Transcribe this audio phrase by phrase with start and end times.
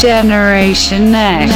[0.00, 1.10] Generation.
[1.10, 1.54] Next.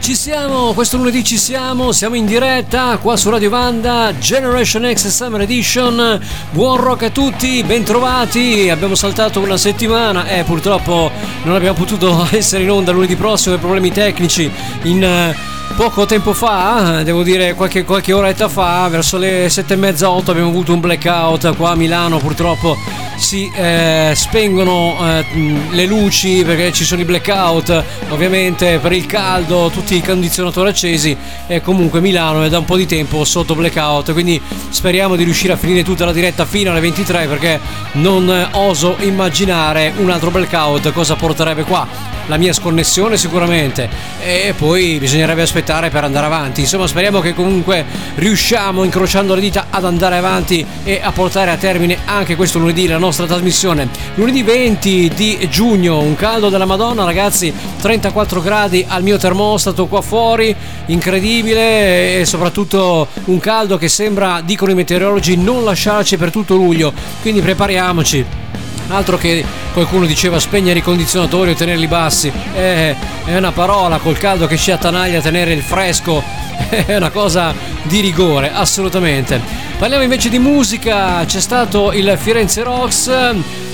[0.00, 5.08] Ci siamo, questo lunedì ci siamo, siamo in diretta qua su Radio Vanda, Generation X
[5.08, 6.20] Summer Edition.
[6.50, 8.68] Buon rock a tutti, bentrovati.
[8.68, 11.10] Abbiamo saltato una settimana e eh, purtroppo
[11.44, 14.50] non abbiamo potuto essere in onda lunedì prossimo per problemi tecnici
[14.82, 20.10] in Poco tempo fa, devo dire qualche, qualche oretta fa, verso le sette e mezza,
[20.10, 22.76] otto abbiamo avuto un blackout qua a Milano, purtroppo
[23.16, 25.24] si eh, spengono eh,
[25.70, 31.16] le luci perché ci sono i blackout, ovviamente per il caldo, tutti i condizionatori accesi
[31.46, 35.54] e comunque Milano è da un po' di tempo sotto blackout, quindi speriamo di riuscire
[35.54, 37.58] a finire tutta la diretta fino alle 23 perché
[37.92, 43.88] non oso immaginare un altro blackout cosa porterebbe qua la mia sconnessione sicuramente.
[44.20, 45.51] E poi bisognerebbe aspettare
[45.90, 46.60] per andare avanti.
[46.60, 47.84] Insomma speriamo che comunque
[48.14, 52.86] riusciamo incrociando le dita ad andare avanti e a portare a termine anche questo lunedì
[52.86, 53.88] la nostra trasmissione.
[54.14, 60.00] Lunedì 20 di giugno un caldo della madonna ragazzi 34 gradi al mio termostato qua
[60.00, 60.54] fuori
[60.86, 66.92] incredibile e soprattutto un caldo che sembra dicono i meteorologi non lasciarci per tutto luglio.
[67.20, 68.41] Quindi prepariamoci
[68.92, 74.18] altro che qualcuno diceva spegnere i condizionatori o tenerli bassi, eh, è una parola col
[74.18, 76.22] caldo che ci attanaglia tenere il fresco,
[76.68, 79.40] è una cosa di rigore, assolutamente.
[79.78, 83.10] Parliamo invece di musica, c'è stato il Firenze Rocks,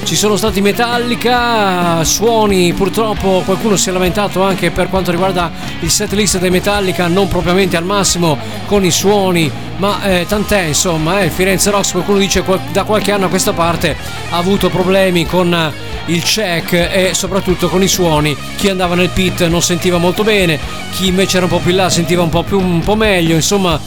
[0.05, 5.91] ci sono stati Metallica, suoni, purtroppo qualcuno si è lamentato anche per quanto riguarda il
[5.91, 11.20] set list dei Metallica, non propriamente al massimo con i suoni, ma eh, tant'è insomma,
[11.20, 13.94] eh, Firenze Rocks qualcuno dice da qualche anno a questa parte
[14.30, 15.73] ha avuto problemi con
[16.06, 20.59] il check e soprattutto con i suoni, chi andava nel pit non sentiva molto bene,
[20.92, 23.81] chi invece era un po' più là sentiva un po' più un po' meglio, insomma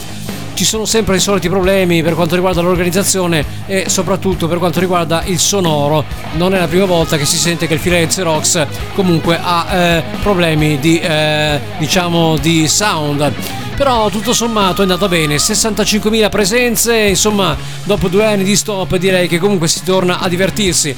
[0.53, 5.23] ci sono sempre i soliti problemi per quanto riguarda l'organizzazione e soprattutto per quanto riguarda
[5.25, 6.05] il sonoro.
[6.33, 10.03] Non è la prima volta che si sente che il Firenze Rocks comunque ha eh,
[10.21, 13.33] problemi di, eh, diciamo, di sound
[13.81, 15.37] però tutto sommato è andata bene.
[15.37, 20.95] 65.000 presenze insomma dopo due anni di stop direi che comunque si torna a divertirsi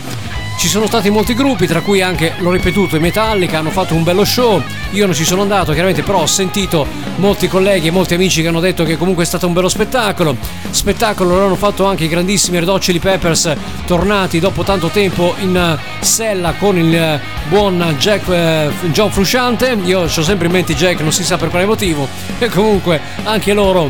[0.58, 4.04] ci sono stati molti gruppi, tra cui anche, l'ho ripetuto, i Metallica hanno fatto un
[4.04, 4.62] bello show.
[4.92, 6.86] Io non ci sono andato, chiaramente, però ho sentito
[7.18, 10.36] molti colleghi e molti amici che hanno detto che comunque è stato un bello spettacolo.
[10.70, 13.54] Spettacolo lo hanno fatto anche i grandissimi Red Hot Peppers,
[13.86, 19.78] tornati dopo tanto tempo in eh, sella con il eh, buon Jack eh, John Frusciante.
[19.84, 22.08] Io ho sempre in mente Jack, non si sa per quale motivo.
[22.40, 23.90] E comunque anche loro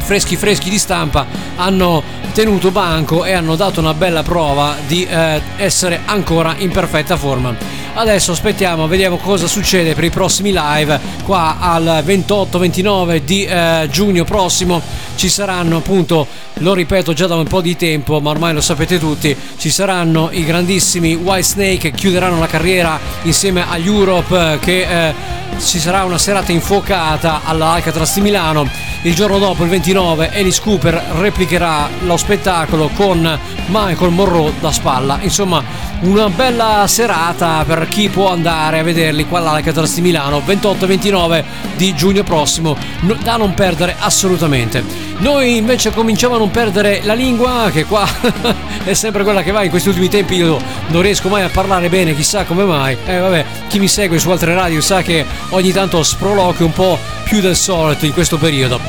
[0.00, 2.02] freschi freschi di stampa hanno
[2.32, 7.79] tenuto banco e hanno dato una bella prova di eh, essere ancora in perfetta forma.
[7.92, 10.98] Adesso aspettiamo, vediamo cosa succede per i prossimi live.
[11.24, 14.80] Qua al 28-29 di eh, giugno prossimo
[15.16, 18.98] ci saranno appunto, lo ripeto già da un po' di tempo, ma ormai lo sapete
[18.98, 25.08] tutti, ci saranno i grandissimi White Snake che chiuderanno la carriera insieme agli Europe che
[25.08, 25.14] eh,
[25.58, 28.68] ci sarà una serata infuocata alla Alcatraz di Milano.
[29.02, 35.18] Il giorno dopo, il 29, Alice Cooper replicherà lo spettacolo con Michael Monroe da spalla.
[35.22, 35.62] Insomma,
[36.00, 41.44] una bella serata per chi può andare a vederli qua all'Alcatraz di Milano, 28-29
[41.76, 42.76] di giugno prossimo,
[43.22, 45.09] da non perdere assolutamente.
[45.20, 48.08] Noi invece cominciamo a non perdere la lingua, che qua
[48.84, 49.62] è sempre quella che va.
[49.62, 50.58] In questi ultimi tempi io
[50.88, 52.96] non riesco mai a parlare bene, chissà come mai.
[53.04, 56.98] Eh vabbè, chi mi segue su altre radio sa che ogni tanto sproloquio un po'
[57.24, 58.80] più del solito in questo periodo.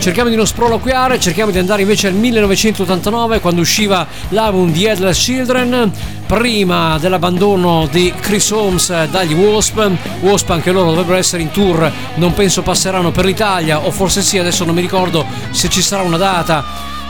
[0.00, 5.22] Cerchiamo di non sproloquiare, cerchiamo di andare invece al 1989 quando usciva l'album The Headless
[5.22, 5.92] Children,
[6.26, 9.90] prima dell'abbandono di Chris Holmes dagli Wasp.
[10.20, 14.38] Wasp anche loro dovrebbero essere in tour, non penso passeranno per l'Italia o forse sì,
[14.38, 16.64] adesso non mi ricordo se ci sarà una data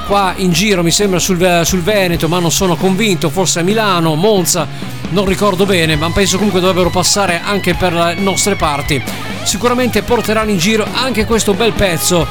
[0.06, 4.16] qua in giro, mi sembra sul, sul Veneto, ma non sono convinto, forse a Milano,
[4.16, 4.66] Monza,
[5.10, 9.00] non ricordo bene, ma penso comunque dovrebbero passare anche per le nostre parti.
[9.44, 12.27] Sicuramente porteranno in giro anche questo bel pezzo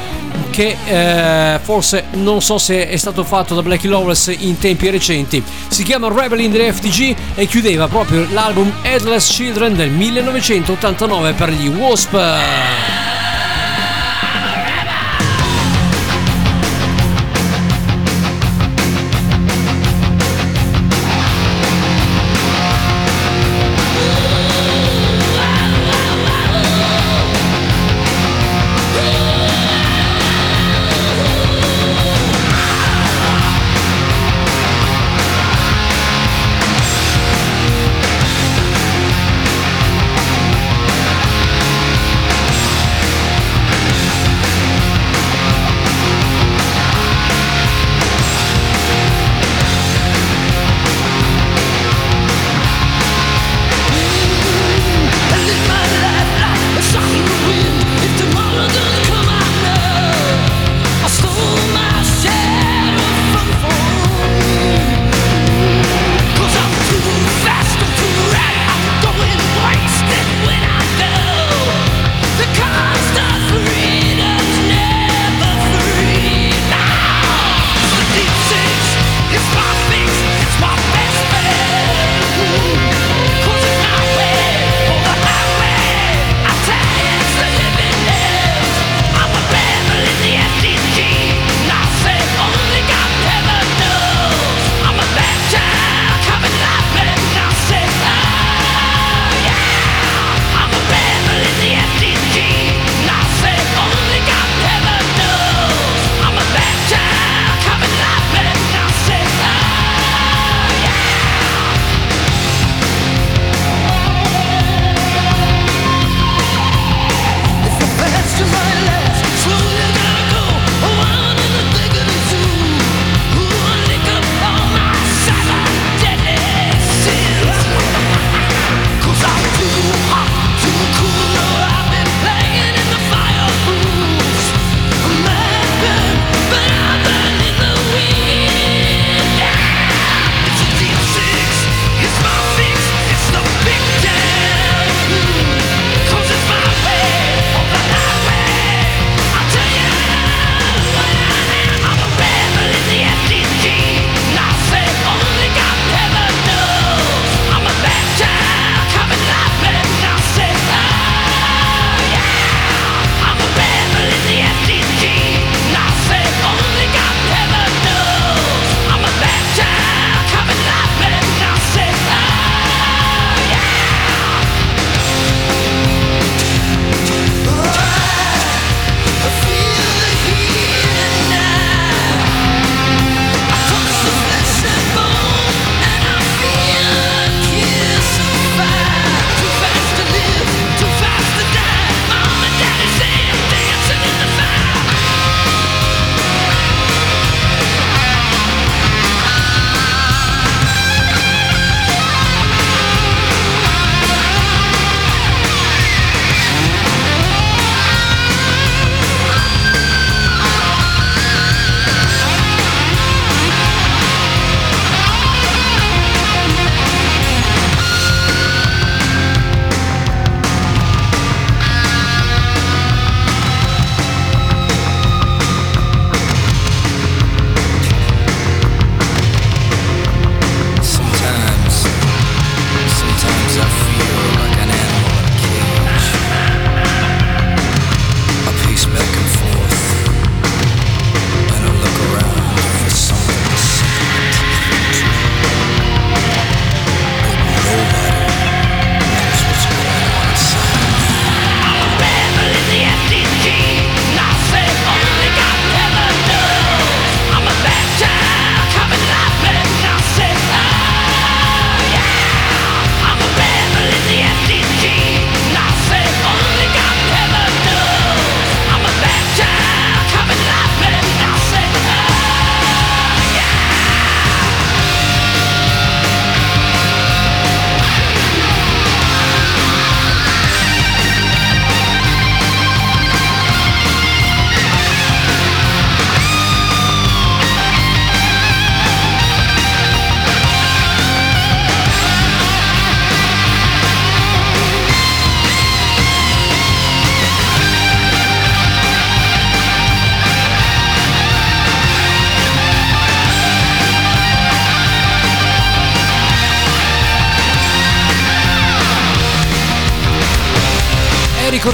[0.50, 5.42] che eh, forse non so se è stato fatto da Blackie Lawless in tempi recenti.
[5.70, 11.50] Si chiama Rebel in the FTG e chiudeva proprio l'album Headless Children del 1989 per
[11.52, 13.09] gli Wasp.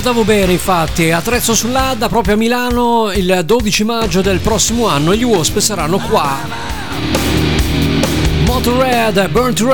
[0.05, 5.15] Ricordavo bene, infatti, attrezzo sull'Adda proprio a Milano il 12 maggio del prossimo anno.
[5.15, 6.37] Gli Wasp saranno qua.
[8.45, 9.65] Motorhead, Burn to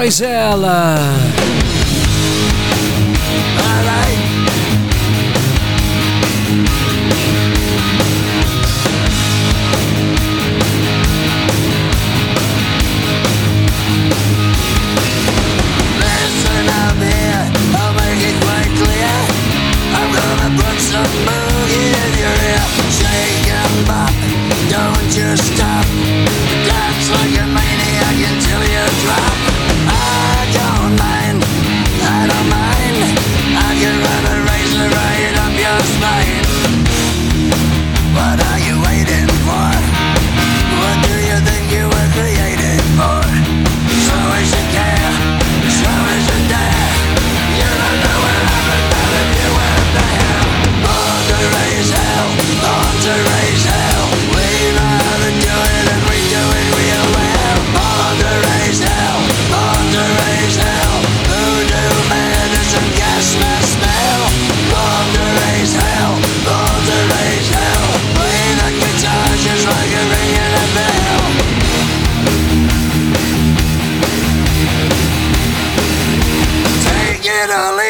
[77.52, 77.81] finally.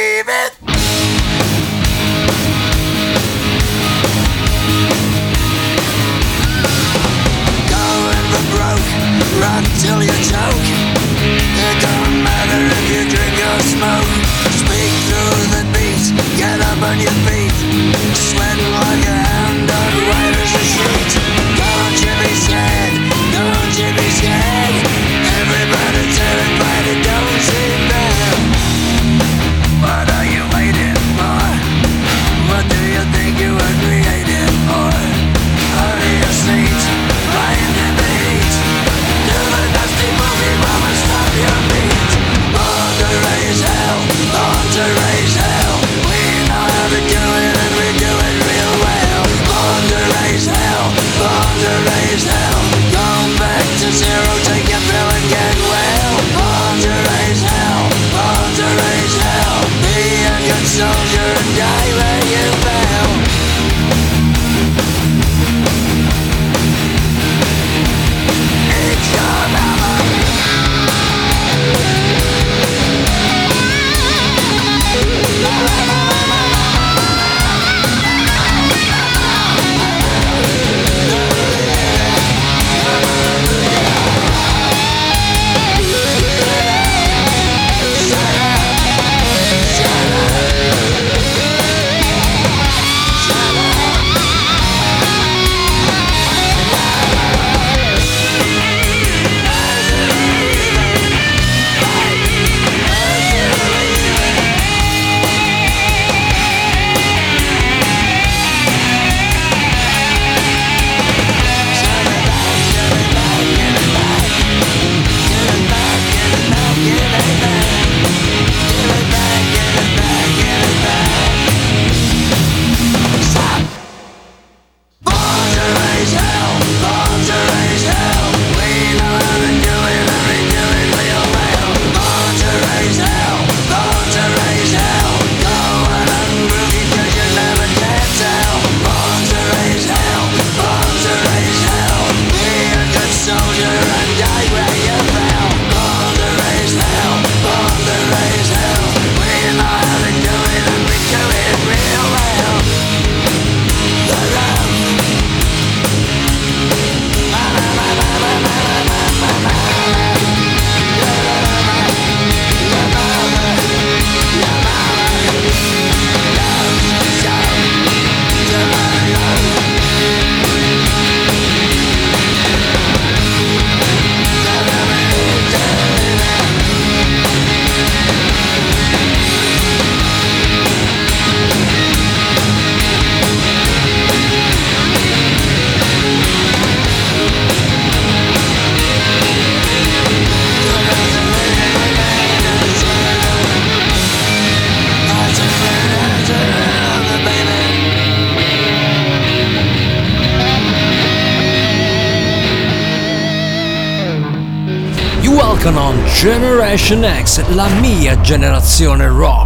[206.92, 209.41] Generation X, la mia generazione rock.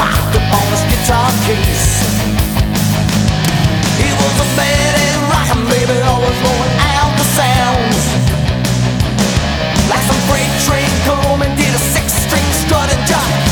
[0.00, 2.00] Up on his guitar case.
[4.00, 8.02] He was a bad and rockin' baby, always blowing out the sounds.
[9.92, 13.50] Like some freight train come and did a six-string strut and jump.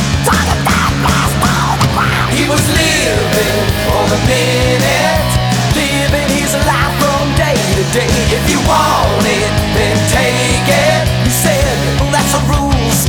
[2.38, 5.26] He was living for the minute,
[5.74, 8.06] living his life from day to day.
[8.30, 11.04] If you want it, then take it.
[11.24, 13.08] He said, well, that's the rules.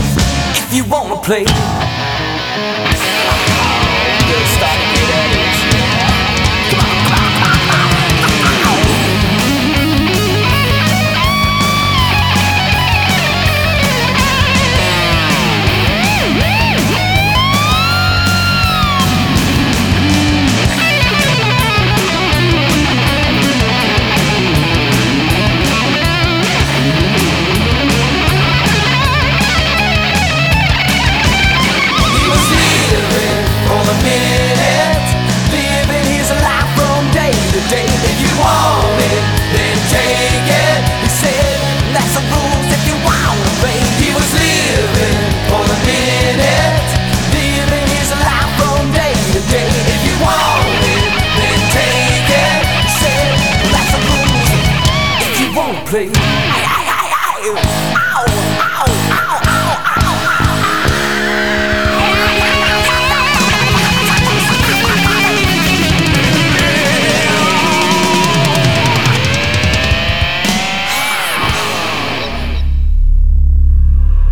[0.57, 1.45] If you wanna play.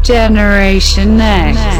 [0.08, 1.77] Generation Next.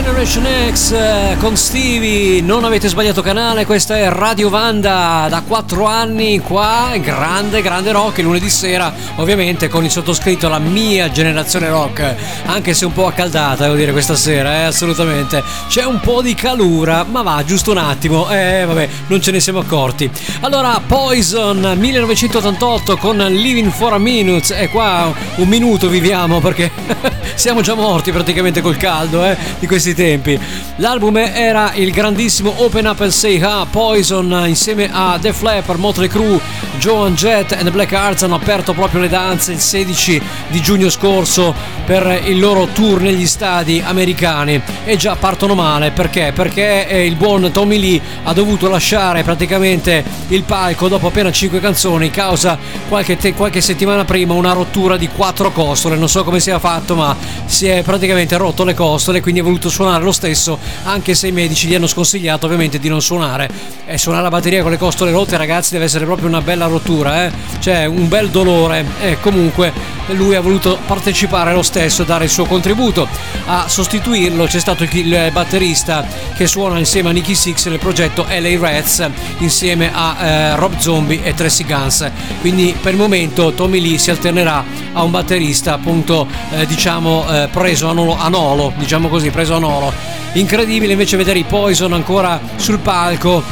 [0.00, 5.86] Generation X eh, con Stevie, non avete sbagliato canale, questa è Radio Vanda da 4
[5.86, 12.14] anni qua, grande grande rock, lunedì sera ovviamente con il sottoscritto la mia generazione rock,
[12.44, 16.34] anche se un po' accaldata devo dire questa sera, eh, assolutamente, c'è un po' di
[16.36, 20.08] calura, ma va giusto un attimo, eh vabbè non ce ne siamo accorti.
[20.42, 26.70] Allora Poison 1988 con Living for a Minute e qua un minuto viviamo perché
[27.34, 30.38] siamo già morti praticamente col caldo eh, di questi tempi.
[30.76, 36.08] L'album era il grandissimo Open Up and Say Ha, Poison insieme a The Flapper, Motley
[36.08, 36.40] Crue,
[36.78, 40.88] Joan Jett e The Black Hearts hanno aperto proprio le danze il 16 di giugno
[40.88, 41.52] scorso
[41.84, 46.32] per il loro tour negli stadi americani e già partono male perché?
[46.34, 51.58] Perché eh, il buon Tommy Lee ha dovuto lasciare praticamente il palco dopo appena 5
[51.60, 52.56] canzoni causa
[52.88, 56.94] qualche, te- qualche settimana prima una rottura di quattro costole non so come sia fatto
[56.94, 61.28] ma si è praticamente rotto le costole quindi ha voluto suonare lo stesso anche se
[61.28, 63.48] i medici gli hanno sconsigliato ovviamente di non suonare.
[63.86, 67.24] E suonare la batteria con le costole rotte ragazzi deve essere proprio una bella rottura
[67.24, 67.32] eh?
[67.60, 68.84] cioè un bel dolore.
[69.00, 69.72] E comunque
[70.08, 73.06] lui ha voluto partecipare lo stesso e dare il suo contributo.
[73.46, 78.58] A sostituirlo c'è stato il, batterista che suona insieme a Nicky Six nel progetto LA
[78.58, 82.10] Rats insieme a eh, Rob Zombie e Tracy Guns.
[82.40, 87.48] Quindi per il momento Tommy Lee si alternerà a un batterista appunto eh, diciamo eh,
[87.52, 89.92] preso a nolo, a nolo diciamo così preso a nolo
[90.32, 93.42] incredibile invece vedere i Poison ancora sul palco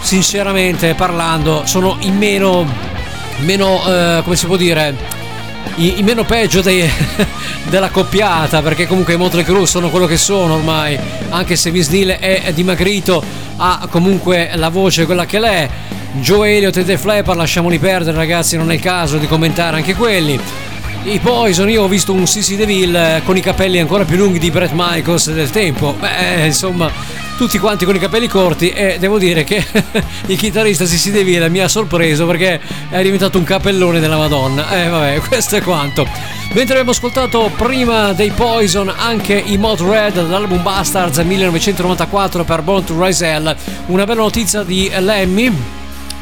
[0.00, 2.66] sinceramente parlando sono in meno
[3.38, 5.16] meno eh, come si può dire
[5.76, 6.88] i, i meno peggio dei,
[7.68, 10.98] della coppiata perché comunque i Motley Crue sono quello che sono ormai
[11.30, 13.22] anche se Neil è, è dimagrito
[13.56, 15.68] ha comunque la voce quella che l'è.
[16.20, 19.94] Joe Elliott e The Flapper lasciamoli perdere ragazzi non è il caso di commentare anche
[19.94, 20.40] quelli
[21.04, 24.50] i Poison io ho visto un Sissy DeVille con i capelli ancora più lunghi di
[24.50, 26.90] Brett Michaels del tempo beh insomma
[27.38, 29.64] tutti quanti con i capelli corti e devo dire che
[30.26, 34.68] il chitarrista si Deville mi ha sorpreso perché è diventato un capellone della Madonna.
[34.70, 36.04] Eh vabbè, questo è quanto.
[36.52, 42.84] Mentre abbiamo ascoltato prima dei Poison anche i Mod Red dall'album Bastards 1994 per Born
[42.84, 43.56] to Rise
[43.86, 45.52] una bella notizia di Lemmy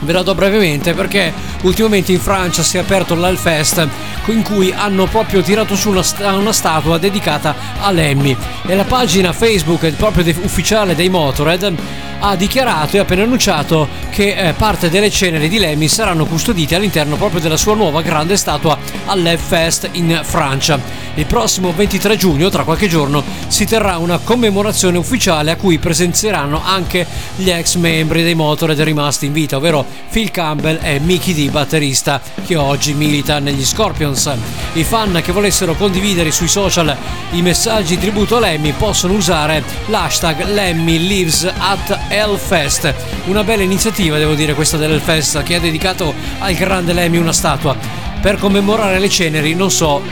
[0.00, 1.32] Ve la do brevemente perché
[1.62, 3.88] ultimamente in Francia si è aperto l'Alfest
[4.26, 6.02] in cui hanno proprio tirato su una,
[6.34, 11.74] una statua dedicata a Lemmy e la pagina Facebook proprio de- ufficiale dei Motorhead
[12.18, 17.16] ha dichiarato e appena annunciato che eh, parte delle ceneri di Lemmy saranno custodite all'interno
[17.16, 20.80] proprio della sua nuova grande statua all'Evfest in Francia.
[21.14, 26.62] Il prossimo 23 giugno, tra qualche giorno, si terrà una commemorazione ufficiale a cui presenzieranno
[26.64, 27.06] anche
[27.36, 32.20] gli ex membri dei Motorhead rimasti in vita, ovvero Phil Campbell e Mickey D, batterista
[32.44, 34.32] che oggi milita negli Scorpions.
[34.74, 36.96] I fan che volessero condividere sui social
[37.32, 42.94] i messaggi tributo a Lemmy possono usare l'hashtag Lemmy Lives at Hellfest.
[43.26, 47.76] Una bella iniziativa, devo dire, questa dell'Hellfest che ha dedicato al grande Lemmy una statua.
[48.20, 50.02] Per commemorare le ceneri, non so,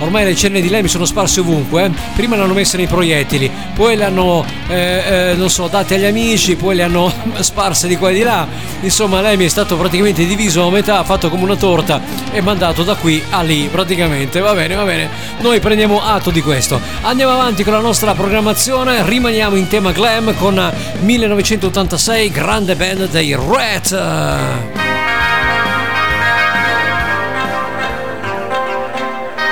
[0.00, 1.84] ormai le cenne di Lemmy sono sparse ovunque.
[1.84, 1.90] Eh.
[2.14, 6.04] Prima le hanno messe nei proiettili, poi le hanno, eh, eh, non so, date agli
[6.04, 8.46] amici, poi le hanno sparse di qua e di là.
[8.80, 12.00] Insomma, Lemmy è stato praticamente diviso a metà, fatto come una torta
[12.32, 14.40] e mandato da qui a lì, praticamente.
[14.40, 15.08] Va bene, va bene.
[15.40, 16.80] Noi prendiamo atto di questo.
[17.02, 23.34] Andiamo avanti con la nostra programmazione, rimaniamo in tema glam con 1986, grande band dei
[23.34, 24.89] Rat.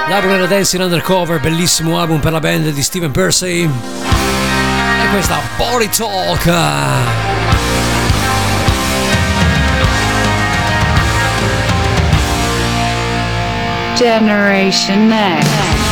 [0.09, 3.65] L'album era Dancing Undercover, bellissimo album per la band di Steven Percy.
[3.65, 6.45] E questa Body Talk.
[13.97, 15.88] Generation Next.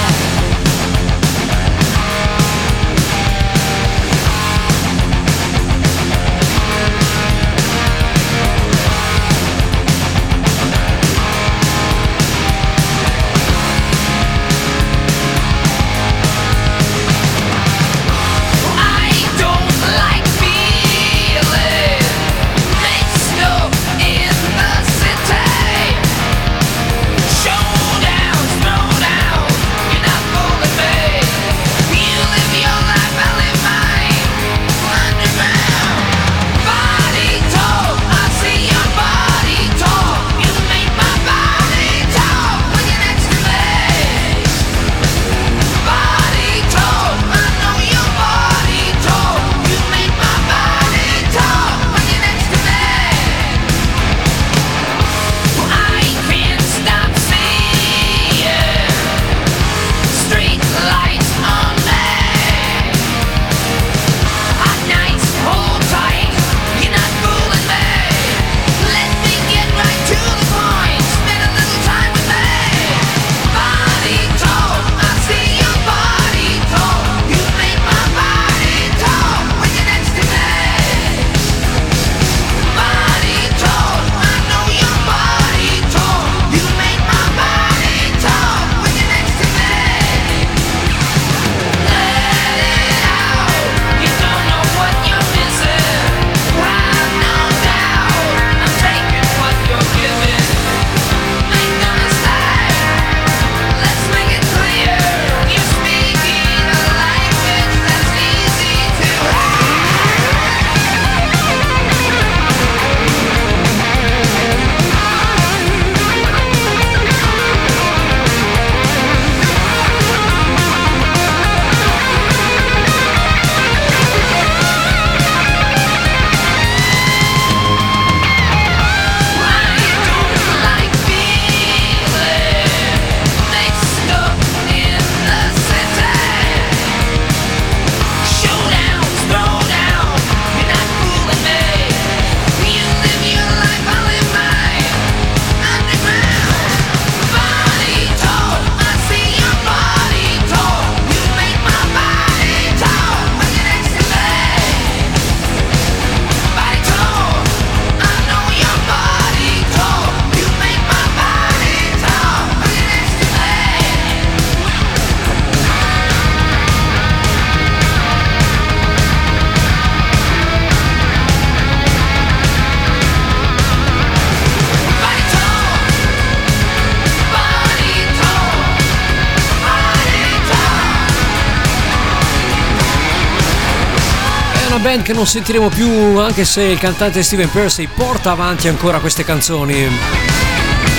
[184.97, 189.25] Band che non sentiremo più anche se il cantante Steven Percy porta avanti ancora queste
[189.25, 189.89] canzoni.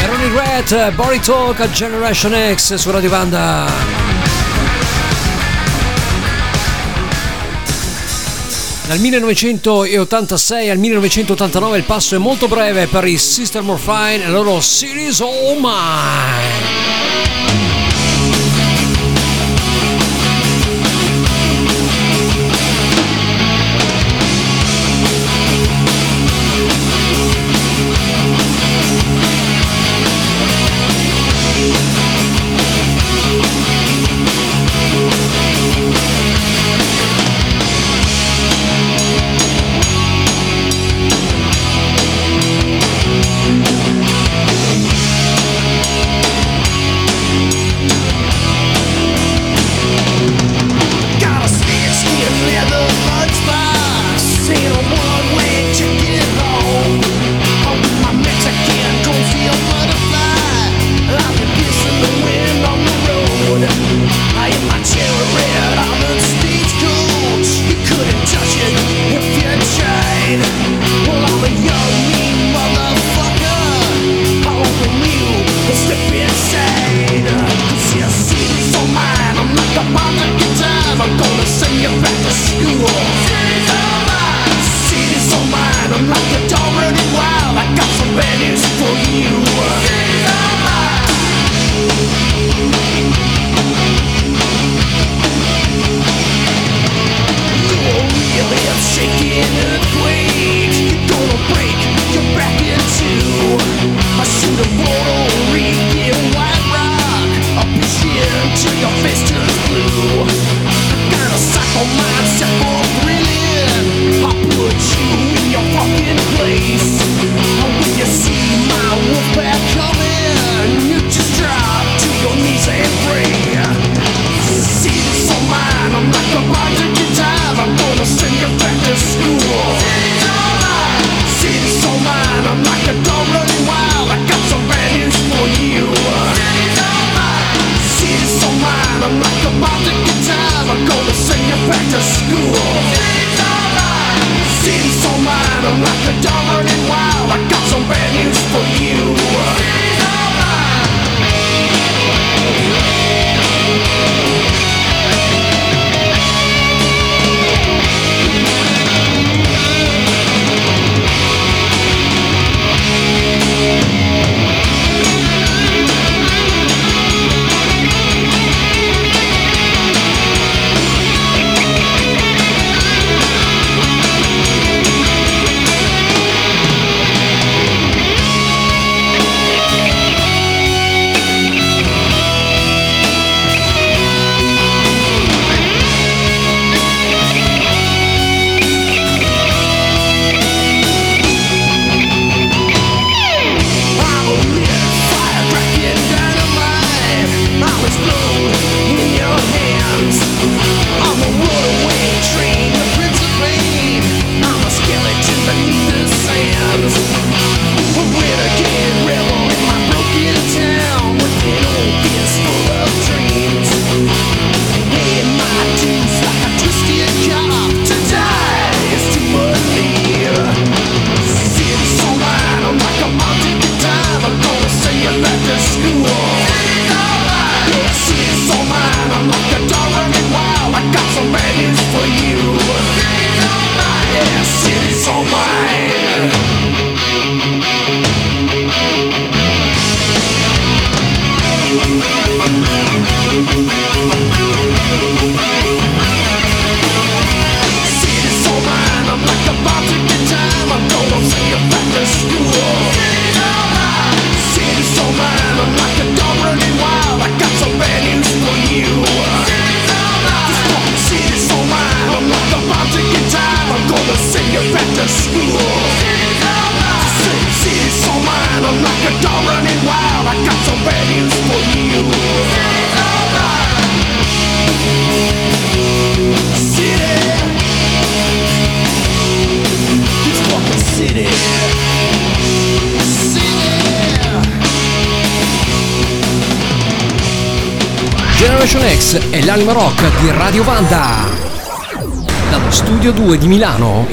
[0.02, 3.66] Erano i Red, Body Talk a Generation X su Radio Vanda.
[8.88, 14.62] Dal 1986 al 1989 il passo è molto breve per i Sister Morphine e loro
[14.62, 16.77] Cities All Mine.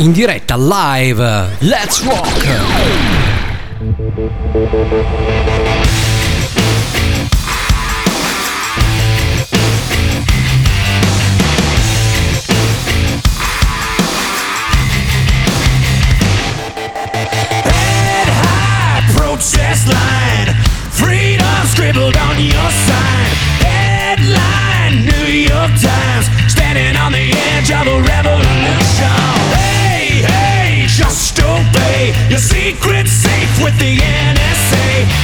[0.05, 1.57] in diretta live.
[1.61, 2.74] Let's rock!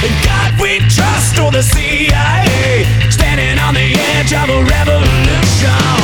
[0.03, 6.00] In God we trust or the CIA Standing on the edge of a revolution.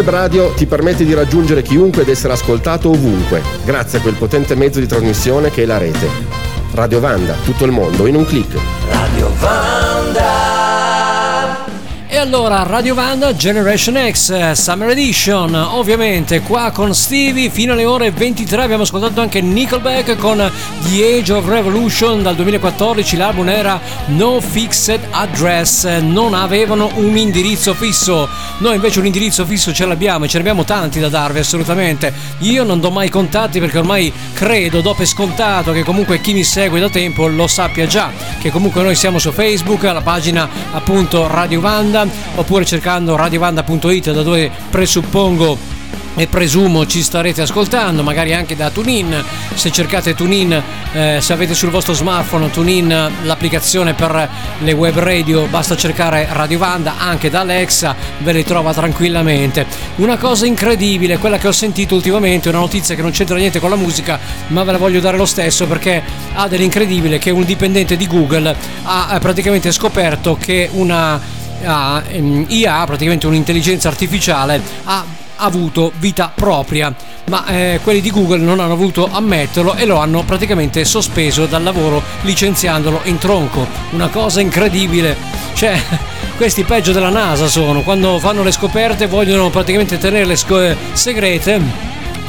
[0.00, 4.54] Web radio ti permette di raggiungere chiunque ed essere ascoltato ovunque, grazie a quel potente
[4.54, 6.08] mezzo di trasmissione che è la rete.
[6.72, 8.56] Radio Vanda, tutto il mondo in un clic.
[8.88, 10.49] Radio Vanda
[12.20, 18.62] allora Radio Vanda Generation X Summer Edition ovviamente qua con Stevie fino alle ore 23
[18.62, 22.22] abbiamo ascoltato anche Nickelback con The Age of Revolution.
[22.22, 28.28] Dal 2014 l'album era No Fixed Address non avevano un indirizzo fisso.
[28.58, 32.12] Noi invece un indirizzo fisso ce l'abbiamo e ce ne abbiamo tanti da darvi assolutamente.
[32.40, 36.44] Io non do mai contatti perché ormai credo do per scontato che comunque chi mi
[36.44, 38.10] segue da tempo lo sappia già
[38.40, 44.22] che comunque noi siamo su Facebook alla pagina appunto Radio Vanda oppure cercando radiovanda.it da
[44.22, 45.78] dove presuppongo
[46.16, 49.24] e presumo ci starete ascoltando, magari anche da TuneIn.
[49.54, 55.46] Se cercate TuneIn, eh, se avete sul vostro smartphone TuneIn l'applicazione per le web radio,
[55.46, 59.66] basta cercare Radio Vanda anche da Alexa, ve le trova tranquillamente.
[59.96, 63.70] Una cosa incredibile, quella che ho sentito ultimamente, una notizia che non c'entra niente con
[63.70, 66.02] la musica, ma ve la voglio dare lo stesso perché
[66.34, 72.84] ha dell'incredibile che un dipendente di Google ha eh, praticamente scoperto che una ehm, IA,
[72.86, 75.04] praticamente un'intelligenza artificiale, ha
[75.40, 76.94] avuto vita propria,
[77.26, 81.62] ma eh, quelli di Google non hanno voluto ammetterlo e lo hanno praticamente sospeso dal
[81.62, 83.66] lavoro licenziandolo in tronco.
[83.90, 85.16] Una cosa incredibile.
[85.54, 85.80] Cioè,
[86.36, 91.60] questi peggio della NASA sono, quando fanno le scoperte vogliono praticamente tenerle sco- segrete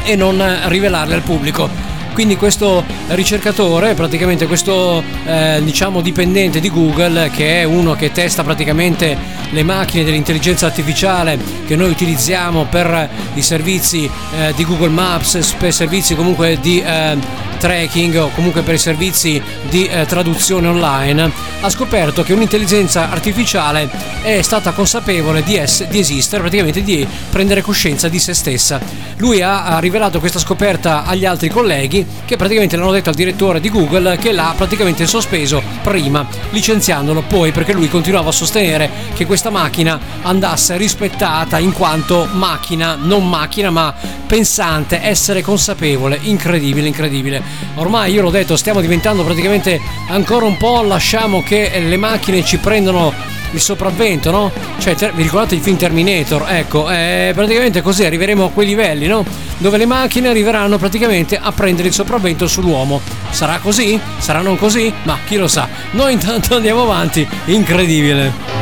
[0.03, 1.69] e non rivelarle al pubblico.
[2.13, 8.43] Quindi questo ricercatore, praticamente questo eh, diciamo dipendente di Google, che è uno che testa
[8.43, 9.17] praticamente
[9.49, 15.73] le macchine dell'intelligenza artificiale che noi utilizziamo per i servizi eh, di Google Maps, per
[15.73, 17.17] servizi comunque di eh,
[17.57, 21.31] tracking o comunque per i servizi di eh, traduzione online,
[21.61, 23.89] ha scoperto che un'intelligenza artificiale
[24.21, 28.79] è stata consapevole di, ess- di esistere, praticamente di prendere coscienza di se stessa.
[29.17, 33.69] Lui ha rivelato questa scoperta agli altri colleghi che praticamente l'hanno detto al direttore di
[33.69, 39.49] Google che l'ha praticamente sospeso prima, licenziandolo poi perché lui continuava a sostenere che questa
[39.49, 43.93] macchina andasse rispettata in quanto macchina, non macchina ma
[44.27, 47.41] pensante, essere consapevole, incredibile, incredibile.
[47.75, 52.57] Ormai io l'ho detto, stiamo diventando praticamente ancora un po', lasciamo che le macchine ci
[52.57, 54.51] prendano il sopravvento, no?
[54.79, 56.45] Cioè, ter- vi ricordate il film Terminator?
[56.47, 59.23] Ecco, eh, praticamente così arriveremo a quei livelli, no?
[59.57, 63.01] Dove le macchine arriveranno praticamente a prendere il sopravvento sull'uomo.
[63.29, 63.99] Sarà così?
[64.17, 64.91] Sarà non così?
[65.03, 65.67] Ma chi lo sa?
[65.91, 68.61] Noi intanto andiamo avanti, incredibile.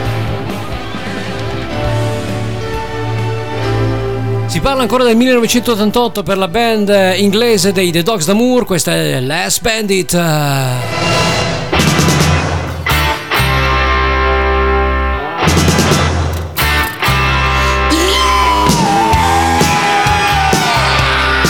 [4.48, 9.20] Si parla ancora del 1988 per la band inglese dei The Dogs d'Amour, questa è
[9.20, 11.09] Last Bandit.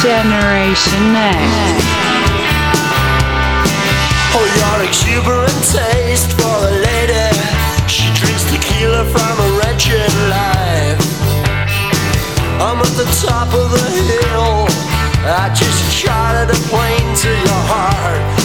[0.10, 1.38] Generation X.
[4.34, 7.30] Oh, your exuberant taste for a lady.
[7.86, 10.98] She drinks tequila from a wretched life.
[12.58, 14.66] I'm at the top of the hill.
[15.30, 18.39] I just charted a plane to your heart.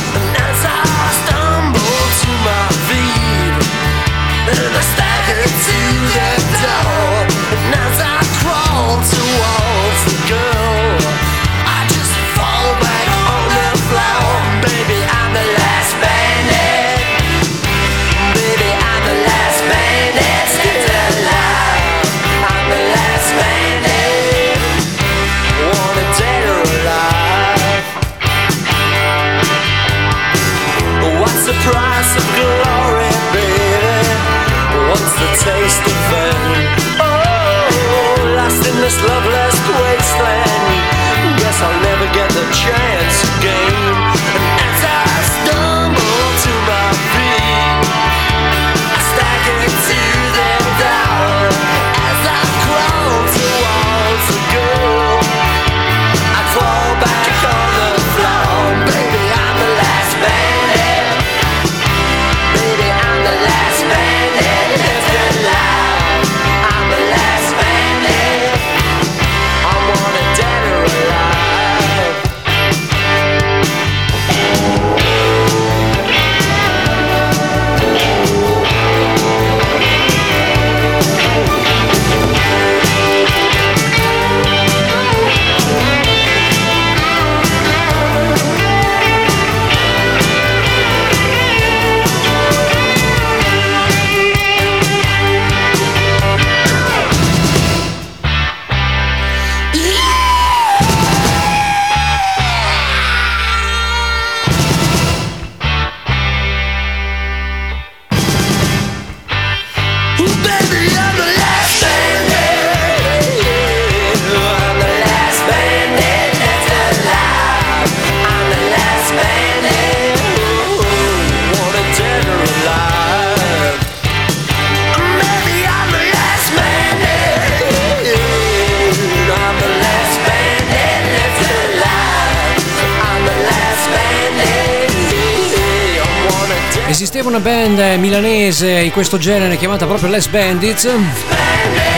[138.95, 140.89] Questo genere chiamata proprio Les Bandits,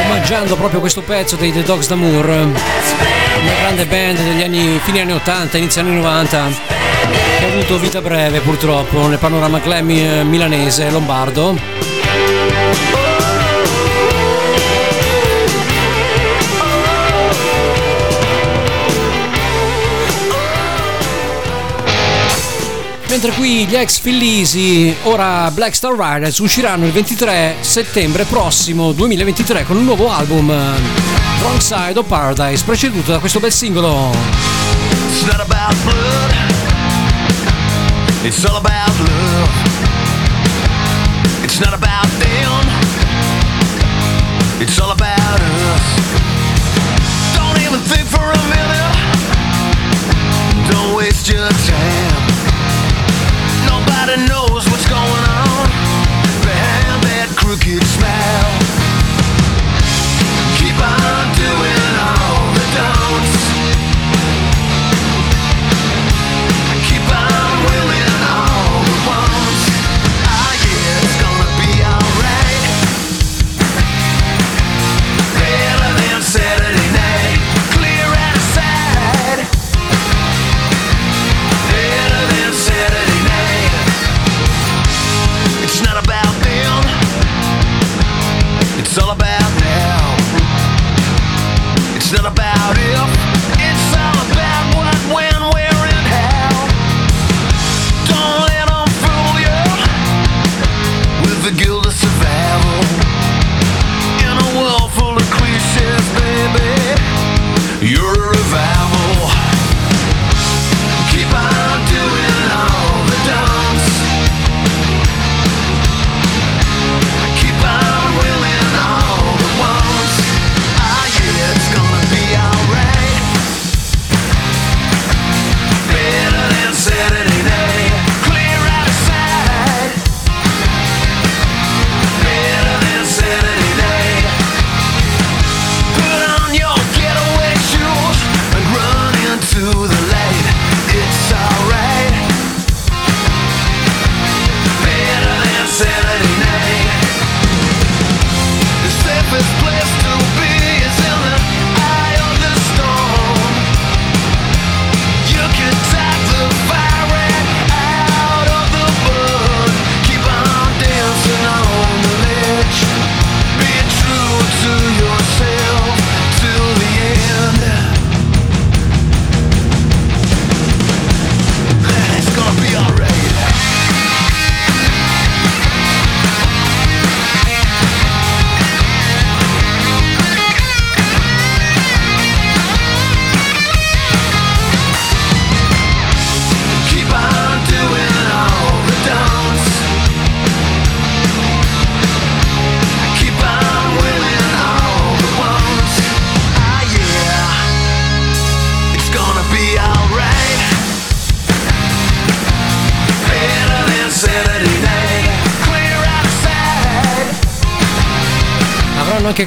[0.07, 2.27] omaggiando proprio questo pezzo dei The Dogs d'Amour.
[2.27, 6.49] Una grande band degli anni fine anni 80, inizio anni 90
[7.39, 11.55] che ha avuto vita breve purtroppo nel panorama glam eh, milanese lombardo.
[23.19, 29.65] Mentre qui gli ex Fillisi, ora Black Star Riders, usciranno il 23 settembre prossimo 2023
[29.65, 30.49] con un nuovo album,
[31.41, 34.11] Wrong Side of Paradise, preceduto da questo bel singolo.
[35.09, 36.35] It's not about blood.
[38.23, 39.51] It's all about love.
[41.43, 42.69] It's not about them.
[44.59, 45.81] It's all about us.
[47.35, 48.95] Don't even think for a minute.
[50.71, 52.36] Don't waste your time.
[54.25, 55.69] Knows what's going on
[56.41, 58.66] behind that crooked smile.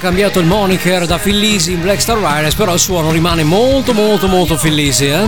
[0.10, 4.28] Cambiato il moniker da Fillisi in Black Star Riders, però il suono rimane molto molto
[4.28, 5.28] molto Fillisi, eh?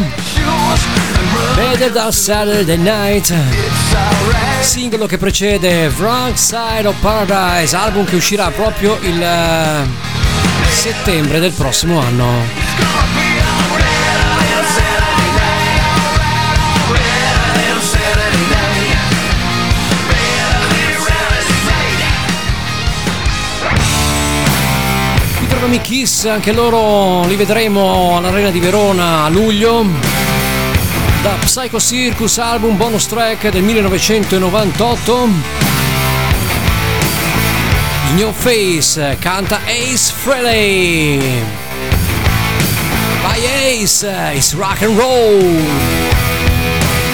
[1.54, 3.32] Better da Saturday Night,
[4.62, 9.86] singolo che precede Wrong Side of Paradise, album che uscirà proprio il eh,
[10.72, 12.61] settembre del prossimo anno.
[25.72, 29.86] Programmi Kiss, anche loro li vedremo all'Arena di Verona a luglio.
[31.22, 35.30] Da Psycho Circus album bonus track del 1998.
[38.10, 41.20] In Your Face canta Ace Frehley.
[43.22, 45.40] By Ace, it's rock and roll.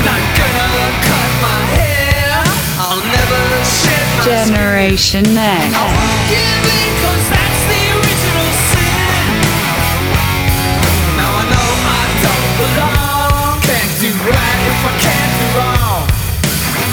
[0.03, 0.67] Not gonna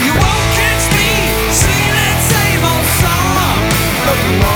[0.05, 1.07] You won't catch me
[1.51, 4.41] singing that same old song.
[4.41, 4.54] No.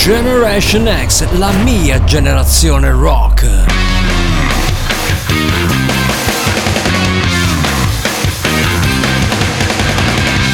[0.00, 3.42] Generation X, la mia generazione rock.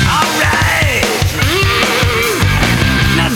[0.09, 1.05] Alright.
[3.17, 3.29] Now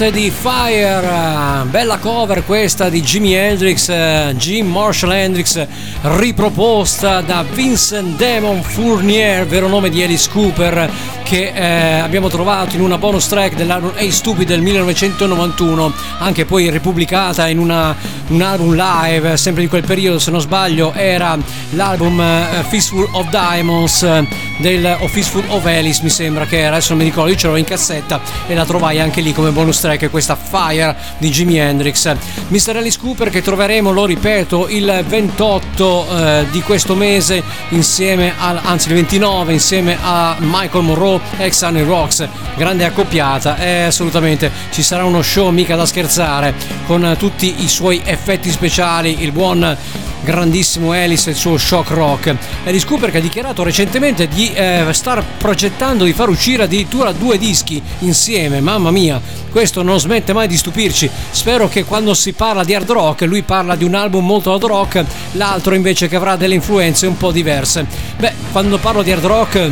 [0.00, 5.66] note di Fire, bella cover questa di Jimi Hendrix, eh, Jim Marshall Hendrix,
[6.02, 10.90] riproposta da Vincent Damon Fournier, vero nome di Alice Cooper,
[11.22, 16.70] che eh, abbiamo trovato in una bonus track dell'album Hey Stupid del 1991, anche poi
[16.70, 17.94] ripubblicata in una-
[18.28, 21.36] un album live, sempre di quel periodo se non sbaglio, era
[21.70, 24.26] l'album eh, Fistful of Diamonds eh,
[24.58, 27.46] del, o Fistful of Alice mi sembra che era, adesso non mi ricordo, io ce
[27.46, 31.58] l'ho in cassetta e la trovai anche lì come bonus track questa Fire di Jimi
[31.58, 32.14] Hendrix.
[32.48, 32.76] Mr.
[32.76, 38.88] Alice Cooper che troveremo, lo ripeto, il 28 eh, di questo mese insieme al, anzi
[38.88, 42.26] il 29 insieme a Michael Monroe ex Sunny Rocks,
[42.56, 46.54] grande accoppiata e assolutamente ci sarà uno show mica da scherzare
[46.86, 49.76] con eh, tutti i suoi effetti speciali, il buon
[50.22, 52.34] grandissimo Alice e il suo shock rock.
[52.64, 57.38] Alice Cooper che ha dichiarato recentemente di eh, star progettando di far uscire addirittura due
[57.38, 59.20] dischi insieme, mamma mia,
[59.50, 61.10] questo non smette mai di stupirci.
[61.30, 64.64] Spero che quando si parla di hard rock lui parla di un album molto hard
[64.64, 67.86] rock, l'altro invece che avrà delle influenze un po' diverse.
[68.18, 69.70] Beh, quando parlo di hard rock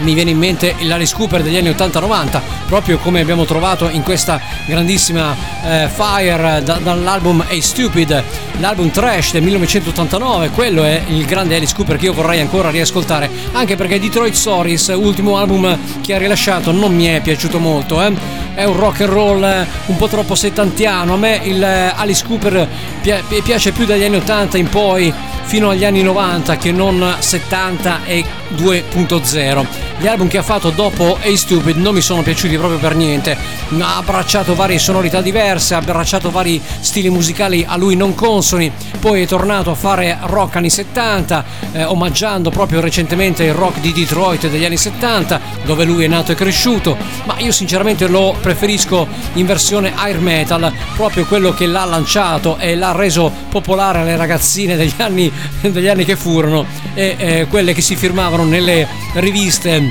[0.00, 4.40] mi viene in mente l'Alice Cooper degli anni 80-90, proprio come abbiamo trovato in questa
[4.66, 5.34] grandissima
[5.64, 8.22] eh, Fire da- dall'album Hey Stupid,
[8.58, 13.30] l'album Trash del 1989, quello è il grande Alice Cooper che io vorrei ancora riascoltare,
[13.52, 18.12] anche perché Detroit Stories, ultimo album che ha rilasciato, non mi è piaciuto molto, eh.
[18.54, 22.24] è un rock and roll eh, un po' troppo settantiano, a me il eh, Alice
[22.26, 22.68] Cooper
[23.02, 28.04] pi- piace più dagli anni 80 in poi fino agli anni 90 che non 70
[28.04, 28.24] e
[28.56, 32.94] 2.0 gli album che ha fatto dopo A Stupid non mi sono piaciuti proprio per
[32.96, 33.36] niente.
[33.78, 39.22] Ha abbracciato varie sonorità diverse, ha abbracciato vari stili musicali a lui non consoni, poi
[39.22, 44.48] è tornato a fare rock anni 70, eh, omaggiando proprio recentemente il rock di Detroit
[44.48, 49.44] degli anni 70, dove lui è nato e cresciuto, ma io sinceramente lo preferisco in
[49.44, 54.94] versione air metal, proprio quello che l'ha lanciato e l'ha reso popolare alle ragazzine degli
[54.96, 55.30] anni,
[55.60, 59.88] degli anni che furono e eh, quelle che si firmavano nelle riviste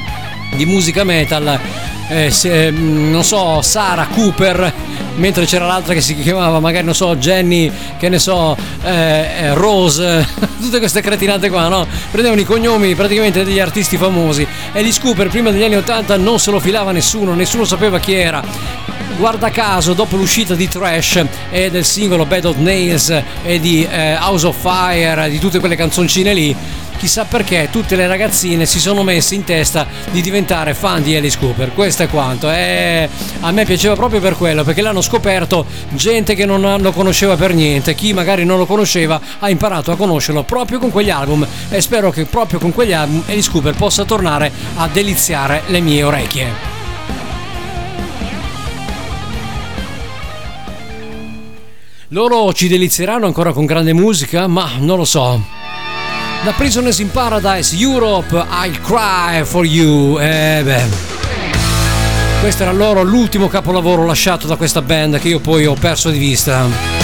[0.56, 1.60] di musica metal.
[2.12, 4.74] eh, se- non so, Sara Cooper,
[5.18, 9.54] mentre c'era l'altra che si chiamava magari, non so, Jenny, che ne so, eh, eh,
[9.54, 10.28] Rose,
[10.60, 11.86] tutte queste cretinate qua, no?
[12.10, 16.40] Prendevano i cognomi praticamente degli artisti famosi e gli Scooper prima degli anni 80 non
[16.40, 18.42] se lo filava nessuno, nessuno sapeva chi era.
[19.18, 24.16] Guarda caso, dopo l'uscita di Trash e del singolo Bad of Nails e di eh,
[24.16, 26.56] House of Fire, di tutte quelle canzoncine lì,
[27.00, 31.38] chissà perché tutte le ragazzine si sono messe in testa di diventare fan di Alice
[31.40, 31.74] Cooper.
[31.74, 32.52] Questo è quanto.
[32.52, 33.08] E
[33.40, 37.54] a me piaceva proprio per quello, perché l'hanno scoperto gente che non lo conosceva per
[37.54, 37.96] niente.
[37.96, 41.48] Chi magari non lo conosceva ha imparato a conoscerlo proprio con quegli album.
[41.70, 46.04] E spero che proprio con quegli album Alice Cooper possa tornare a deliziare le mie
[46.04, 46.78] orecchie.
[52.10, 55.58] Loro ci delizieranno ancora con grande musica, ma non lo so.
[56.42, 60.18] Da Prisoners in Paradise, Europe, I'll Cry for You.
[60.20, 60.84] Eh beh.
[62.40, 66.18] Questo era loro l'ultimo capolavoro lasciato da questa band che io poi ho perso di
[66.18, 66.99] vista.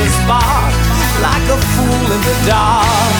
[0.00, 0.74] a spark,
[1.20, 3.19] like a fool in the dark.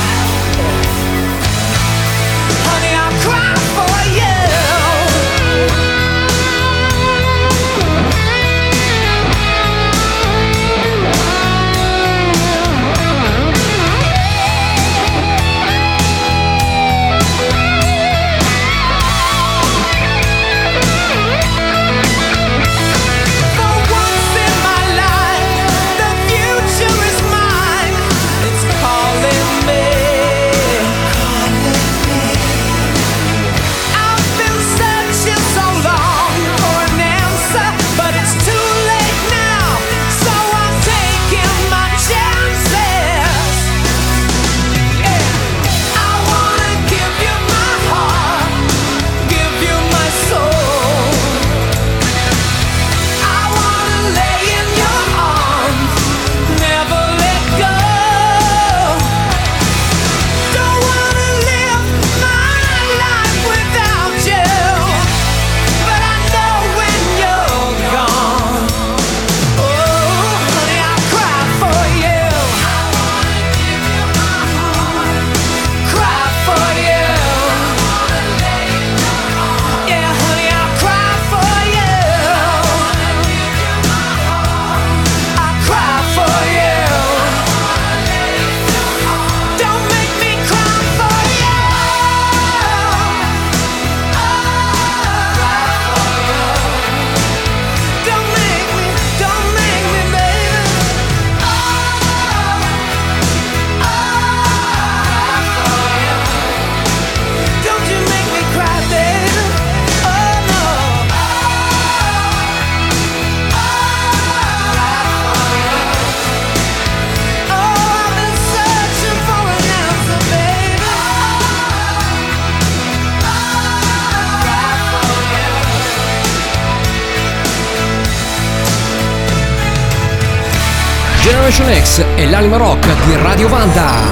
[131.51, 134.03] Generation X e l'anima rock di Radio Vanda.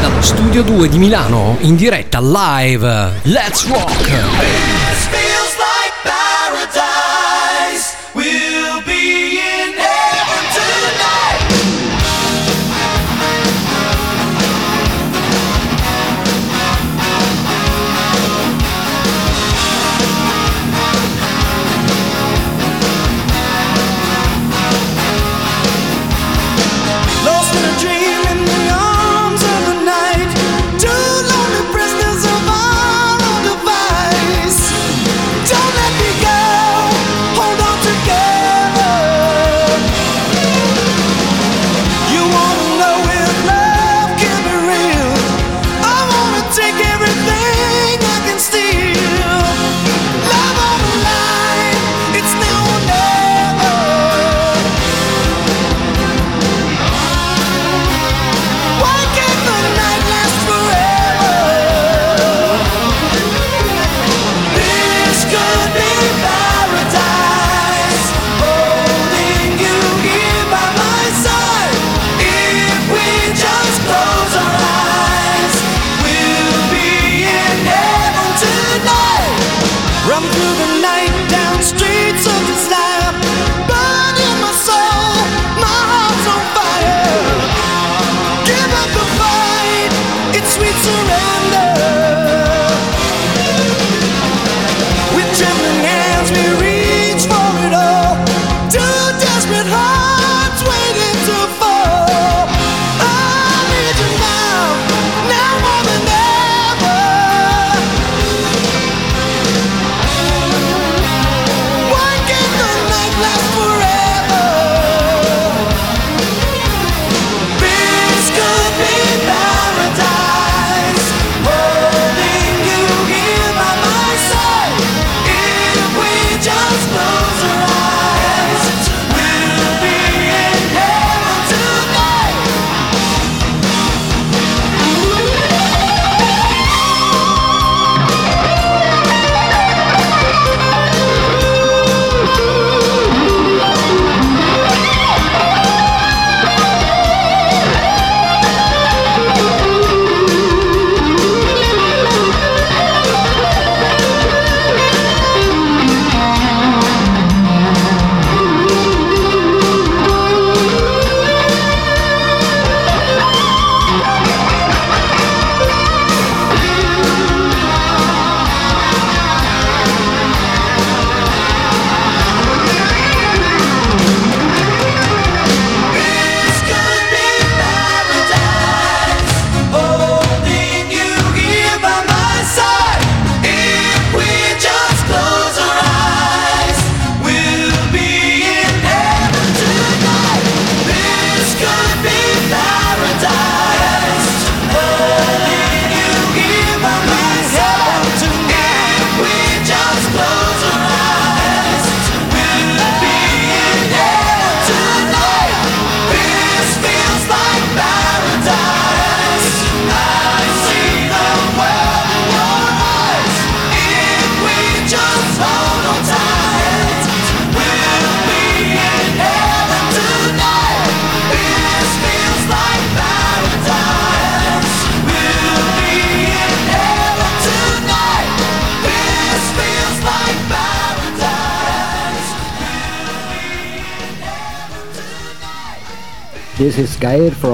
[0.00, 3.20] Dallo studio 2 di Milano, in diretta live.
[3.24, 5.15] Let's rock!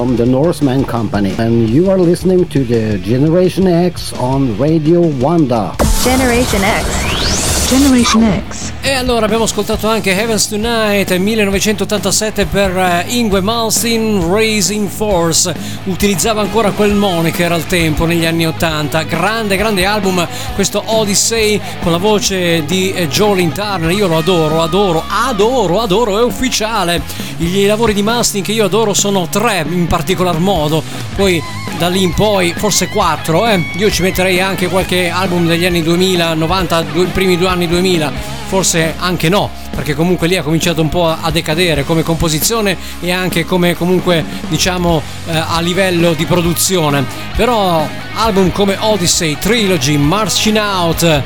[0.02, 5.76] From the Norseman Company, and you are listening to the Generation X on Radio Wanda.
[6.02, 7.68] Generation X.
[7.68, 8.72] Generation X.
[8.82, 15.54] E allora abbiamo ascoltato anche Heavens Tonight 1987 per eh, Ingwe Malmsteen Raising Force.
[15.84, 19.04] Utilizzava ancora quel moniker al tempo negli anni 80.
[19.04, 20.26] Grande, grande album
[20.56, 23.92] questo Odyssey con la voce di eh, Jolin Turner.
[23.92, 27.00] Io lo adoro, adoro, adoro, adoro, è ufficiale.
[27.42, 30.80] I lavori di Malmsteen che io adoro sono tre in particolar modo.
[31.16, 31.42] Poi
[31.76, 33.60] da lì in poi forse quattro, eh.
[33.78, 38.40] Io ci metterei anche qualche album degli anni 2000, 90, due- primi due anni 2000
[38.52, 43.10] forse anche no, perché comunque lì ha cominciato un po' a decadere come composizione e
[43.10, 47.02] anche come comunque diciamo eh, a livello di produzione.
[47.34, 51.22] Però album come Odyssey, Trilogy, Marching Out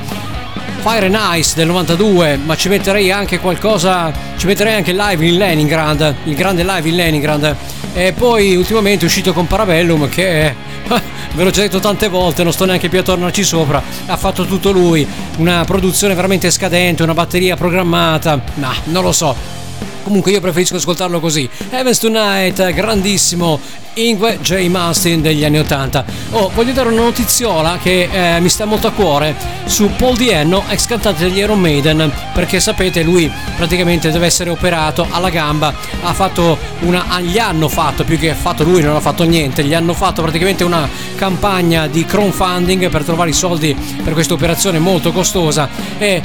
[0.88, 5.36] Fire and Ice del 92, ma ci metterei anche qualcosa, ci metterei anche live in
[5.36, 7.56] Leningrad, il grande live in Leningrad.
[7.92, 10.54] E poi ultimamente è uscito con Parabellum che
[11.34, 14.44] ve l'ho già detto tante volte, non sto neanche più a tornarci sopra, ha fatto
[14.44, 15.04] tutto lui,
[15.38, 19.34] una produzione veramente scadente, una batteria programmata, ma non lo so,
[20.06, 21.50] Comunque io preferisco ascoltarlo così.
[21.68, 23.58] Heavens Tonight, grandissimo.
[23.94, 24.68] Ingwe J.
[24.68, 26.04] Mastin degli anni 80.
[26.30, 29.34] Oh, voglio dare una notiziola che eh, mi sta molto a cuore
[29.64, 35.08] su Paul Dienno, ex cantante degli Iron Maiden, perché sapete lui praticamente deve essere operato
[35.10, 38.94] alla gamba, ha fatto una ah, gli hanno fatto più che ha fatto lui non
[38.94, 43.74] ha fatto niente, gli hanno fatto praticamente una campagna di crowdfunding per trovare i soldi
[44.04, 46.22] per questa operazione molto costosa e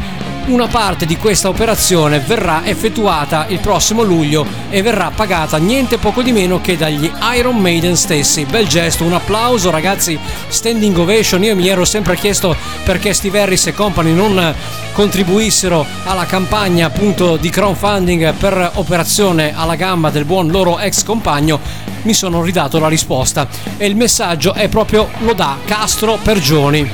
[0.48, 6.22] una parte di questa operazione verrà effettuata il prossimo luglio e verrà pagata niente poco
[6.22, 8.46] di meno che dagli Iron Maiden stessi.
[8.46, 10.18] Bel gesto, un applauso ragazzi,
[10.48, 11.44] standing ovation.
[11.44, 14.54] Io mi ero sempre chiesto perché Steve e company non
[14.94, 21.60] contribuissero alla campagna appunto di crowdfunding per operazione alla gamba del buon loro ex compagno.
[22.04, 26.90] Mi sono ridato la risposta e il messaggio è proprio lo dà Castro Pergioni.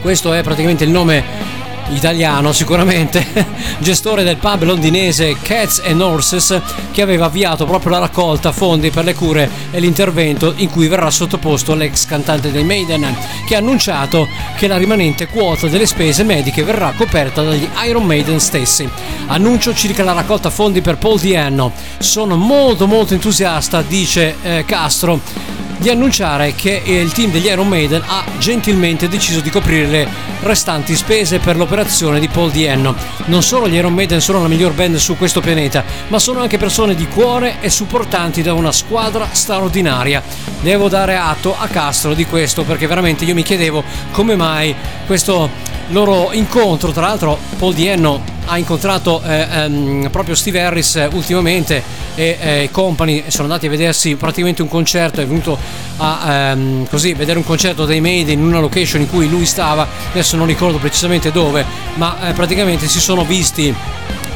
[0.00, 1.57] Questo è praticamente il nome
[1.90, 3.26] italiano sicuramente,
[3.78, 6.60] gestore del pub londinese Cats and Horses,
[6.92, 11.10] che aveva avviato proprio la raccolta fondi per le cure e l'intervento in cui verrà
[11.10, 13.16] sottoposto l'ex cantante dei Maiden,
[13.46, 18.40] che ha annunciato che la rimanente quota delle spese mediche verrà coperta dagli Iron Maiden
[18.40, 18.88] stessi.
[19.26, 21.72] Annuncio circa la raccolta fondi per Paul Diano.
[21.98, 28.02] Sono molto molto entusiasta, dice eh, Castro di annunciare che il team degli Iron Maiden
[28.04, 30.08] ha gentilmente deciso di coprire le
[30.40, 32.94] restanti spese per l'operazione di Paul Dienno.
[33.26, 36.58] Non solo gli Iron Maiden sono la miglior band su questo pianeta, ma sono anche
[36.58, 40.22] persone di cuore e supportanti da una squadra straordinaria.
[40.60, 44.74] Devo dare atto a Castro di questo perché veramente io mi chiedevo come mai
[45.06, 45.48] questo
[45.88, 51.82] loro incontro, tra l'altro Paul Dienno ha incontrato eh, ehm, proprio Steve Harris eh, ultimamente
[52.14, 55.56] e eh, Company sono andati a vedersi praticamente un concerto, è venuto
[55.98, 59.86] a ehm, così, vedere un concerto dei Maiden in una location in cui lui stava,
[60.10, 63.74] adesso non ricordo precisamente dove, ma eh, praticamente si sono visti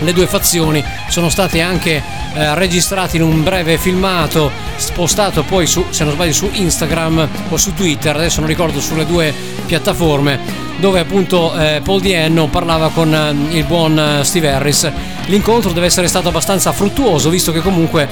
[0.03, 2.03] le due fazioni sono stati anche
[2.35, 7.57] eh, registrati in un breve filmato spostato poi su se non sbaglio su Instagram o
[7.57, 9.33] su Twitter adesso non ricordo sulle due
[9.65, 14.91] piattaforme dove appunto eh, Paul Dienno parlava con eh, il buon Steve Harris.
[15.27, 18.09] L'incontro deve essere stato abbastanza fruttuoso visto che comunque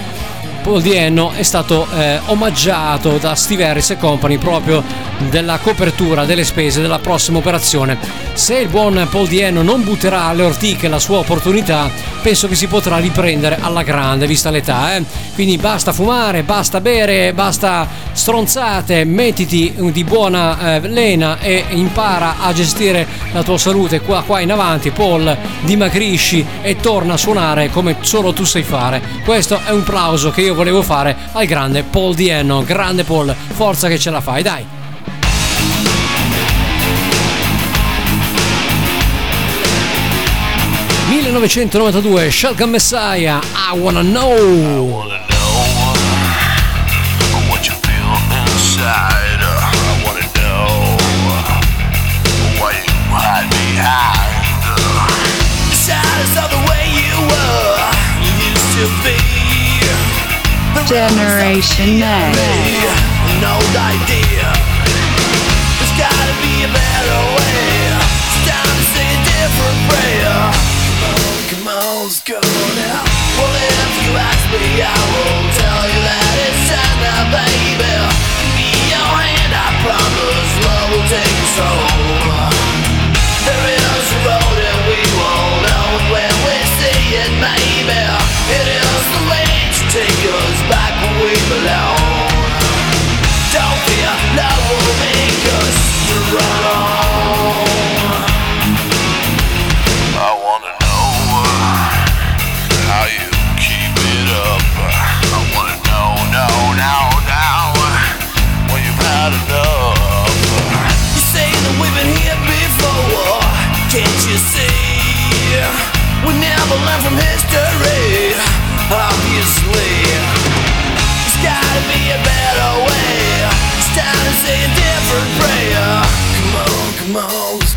[0.62, 4.82] Paul Dienno è stato eh, omaggiato da Steve Harris e Company proprio
[5.28, 7.98] della copertura delle spese della prossima operazione.
[8.34, 11.90] Se il buon Paul Dienno non butterà alle ortiche la sua opportunità,
[12.22, 14.96] penso che si potrà riprendere alla grande vista l'età.
[14.96, 15.04] Eh?
[15.34, 22.52] Quindi basta fumare, basta bere, basta stronzate, mettiti di buona eh, lena e impara a
[22.52, 24.90] gestire la tua salute qua, qua in avanti.
[24.90, 29.02] Paul, dimagrisci e torna a suonare come solo tu sai fare.
[29.24, 32.62] Questo è un plauso che io volevo fare al grande Paul Dienno.
[32.62, 34.78] Grande Paul, forza che ce la fai, dai!
[41.10, 45.90] 1992 Shotgun Messiah I Wanna Know wanna know
[47.50, 49.40] what you feel inside.
[49.42, 50.96] I wanna know
[52.60, 54.62] why you hide behind
[55.70, 57.90] the shadows of the way you were,
[58.22, 59.29] you used to be.
[60.86, 62.38] Generation X.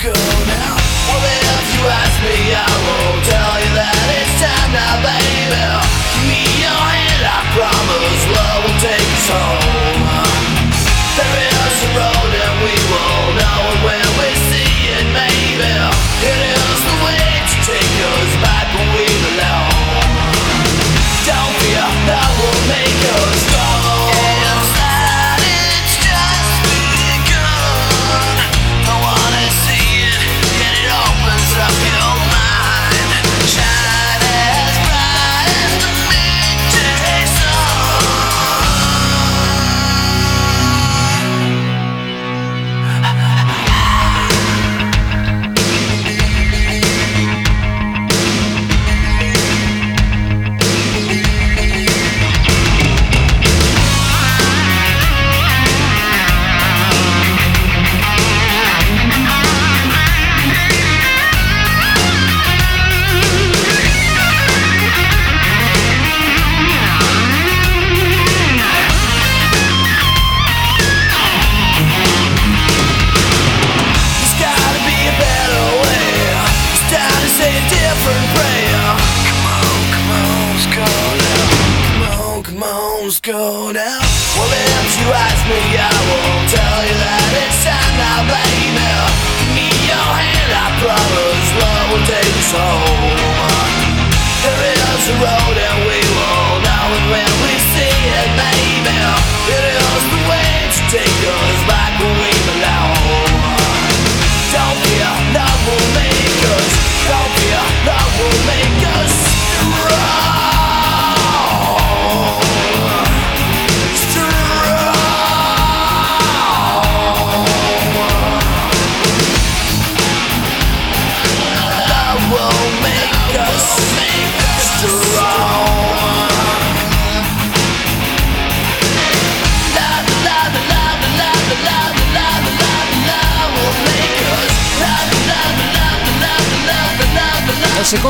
[0.03, 0.75] go now.
[1.07, 5.82] Well, if you ask me, I will tell you that it's time now, baby.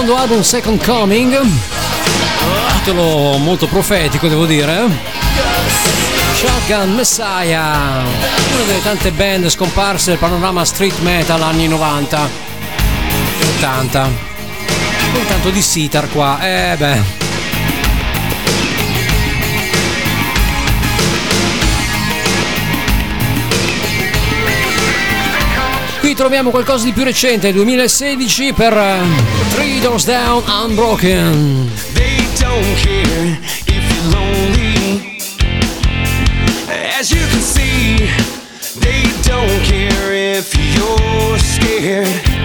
[0.03, 1.39] secondo album Second Coming,
[2.79, 4.83] titolo molto profetico devo dire.
[4.83, 4.89] Eh.
[6.35, 12.29] Shotgun Messiah, una delle tante band scomparse del panorama street metal anni 90
[13.39, 14.09] e 80.
[15.13, 17.22] Con tanto di sitar qua, eh beh.
[26.23, 28.99] troviamo qualcosa di più recente, 2016 per eh,
[29.55, 31.69] Three Doors Down Unbroken.
[31.91, 35.17] They don't care if you're lonely.
[36.97, 38.07] As you can see,
[38.79, 42.43] they don't care if you're scared.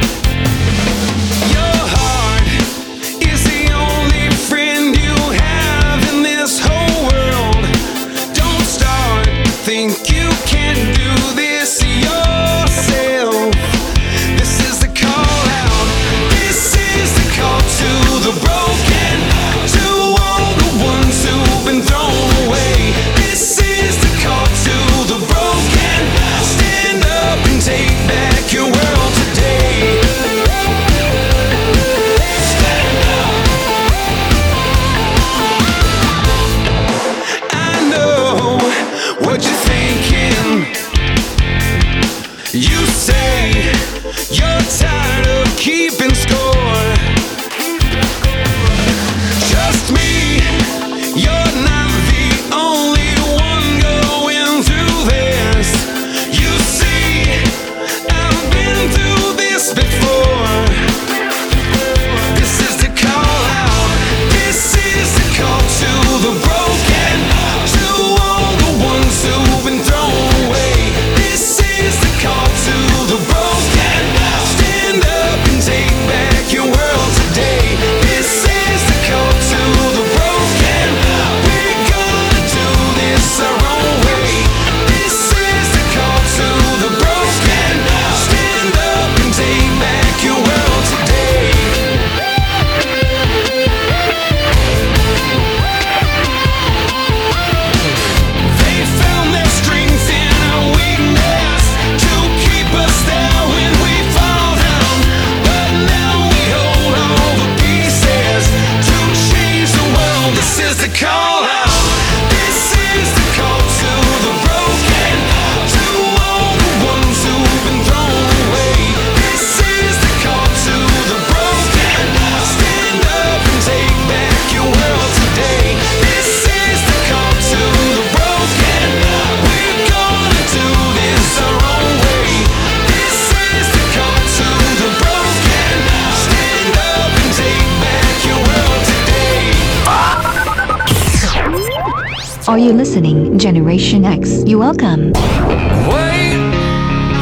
[143.38, 144.42] Generation X.
[144.46, 145.12] You're welcome.
[145.12, 146.38] Wait,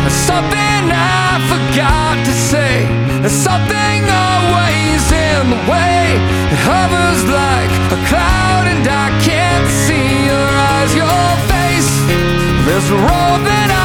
[0.00, 2.88] there's something I forgot to say.
[3.20, 6.16] There's something always in the way.
[6.52, 11.92] It hovers like a cloud, and I can't see your eyes, your face.
[12.64, 13.75] There's a road that I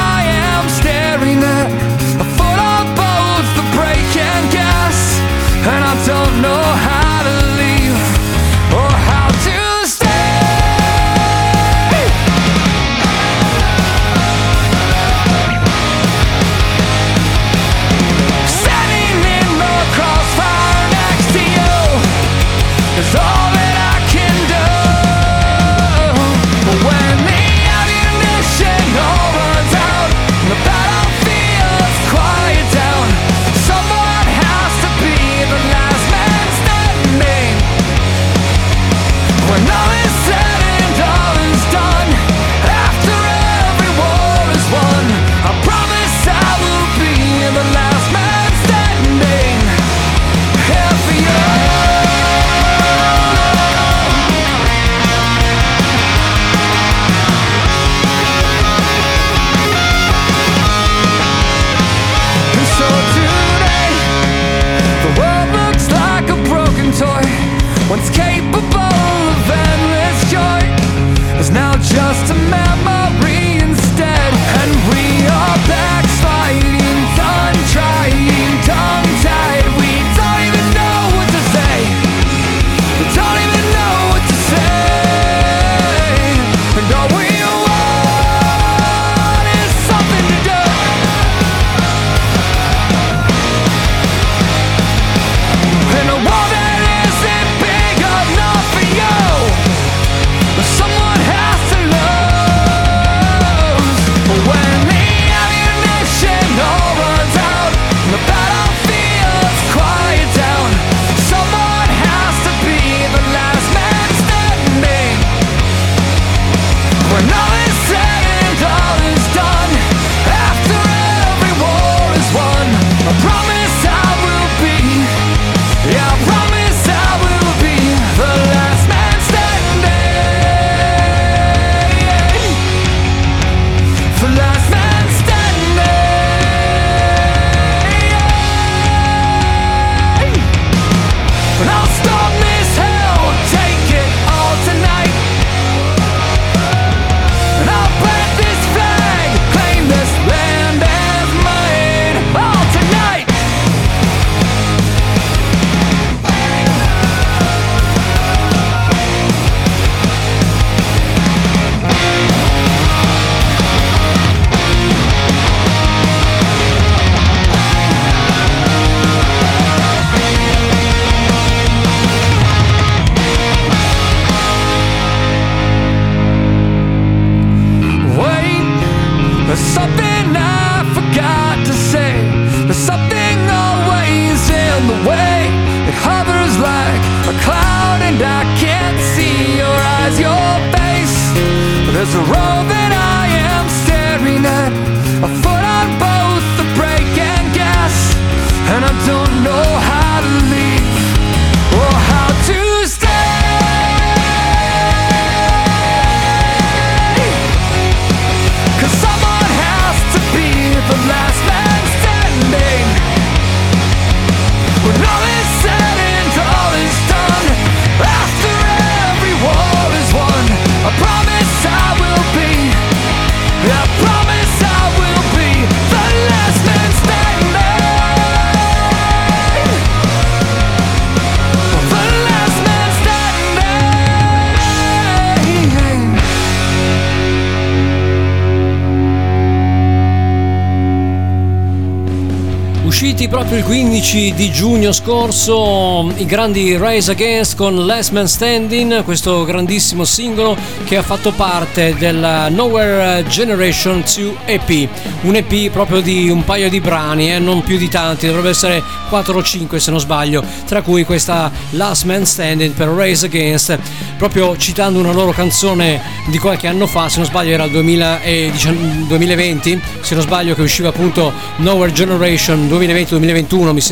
[244.02, 250.58] 15 di giugno scorso i grandi Rise Against con Last Man Standing, questo grandissimo singolo
[250.86, 254.90] che ha fatto parte del Nowhere Generation 2 EP,
[255.22, 258.82] un EP proprio di un paio di brani, eh, non più di tanti, dovrebbe essere
[259.08, 263.78] 4 o 5 se non sbaglio, tra cui questa Last Man Standing per Rise Against,
[264.18, 269.06] proprio citando una loro canzone di qualche anno fa, se non sbaglio era il 2010
[269.06, 273.91] 2020, se non sbaglio che usciva appunto Nowhere Generation 2020-2021 mi sembra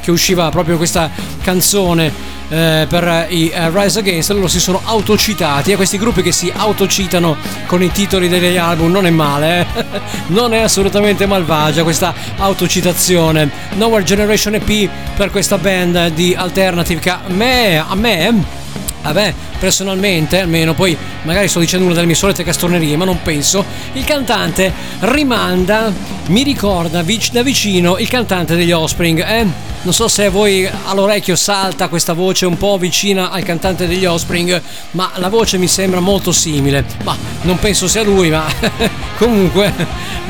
[0.00, 1.10] che usciva proprio questa
[1.42, 2.12] canzone
[2.48, 4.30] eh, per i eh, Rise Against.
[4.30, 8.90] Loro si sono autocitati e questi gruppi che si autocitano con i titoli degli album.
[8.90, 9.84] Non è male eh?
[10.28, 13.50] non è assolutamente malvagia questa autocitazione.
[13.74, 18.62] Nowhere Generation EP per questa band di alternative che a me, a me
[19.04, 23.62] Vabbè, personalmente, almeno poi magari sto dicendo una delle mie solite castronerie, ma non penso.
[23.92, 25.92] Il cantante rimanda,
[26.28, 29.46] mi ricorda vic- da vicino il cantante degli Offspring, eh?
[29.82, 34.06] Non so se a voi all'orecchio salta questa voce un po' vicina al cantante degli
[34.06, 34.62] Offspring,
[34.92, 36.82] ma la voce mi sembra molto simile.
[37.02, 38.46] Ma non penso sia lui, ma
[39.18, 39.70] comunque,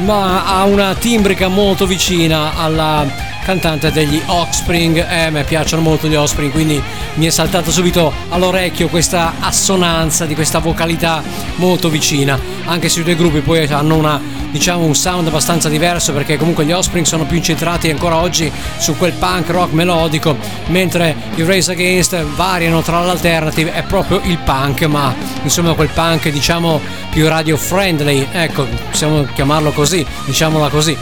[0.02, 3.06] ma ha una timbrica molto vicina alla
[3.44, 5.06] cantante degli Offspring.
[5.08, 6.82] Eh, mi piacciono molto gli Offspring, quindi
[7.14, 11.22] mi è saltato subito all'orecchio questa assonanza di questa vocalità
[11.56, 12.38] molto vicina.
[12.64, 14.20] Anche se i due gruppi poi hanno una,
[14.54, 18.96] diciamo, un sound abbastanza diverso, perché comunque gli Offspring sono più incentrati ancora oggi su
[18.96, 20.36] quel punk rock melodico,
[20.66, 25.12] mentre i Race Against variano tra l'alternative, è proprio il punk, ma
[25.42, 30.96] insomma quel punk diciamo più radio friendly, ecco, possiamo chiamarlo così, diciamola così.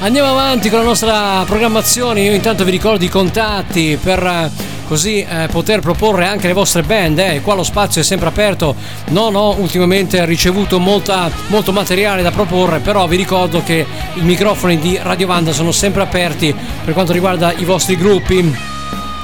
[0.00, 5.20] Andiamo avanti con la nostra programmazione, io intanto vi ricordo i contatti per eh, così
[5.20, 7.42] eh, poter proporre anche le vostre band, eh.
[7.42, 8.74] qua lo spazio è sempre aperto,
[9.08, 14.78] non ho ultimamente ricevuto molta, molto materiale da proporre, però vi ricordo che i microfoni
[14.78, 16.54] di Radio Vanda sono sempre aperti
[16.84, 18.76] per quanto riguarda i vostri gruppi,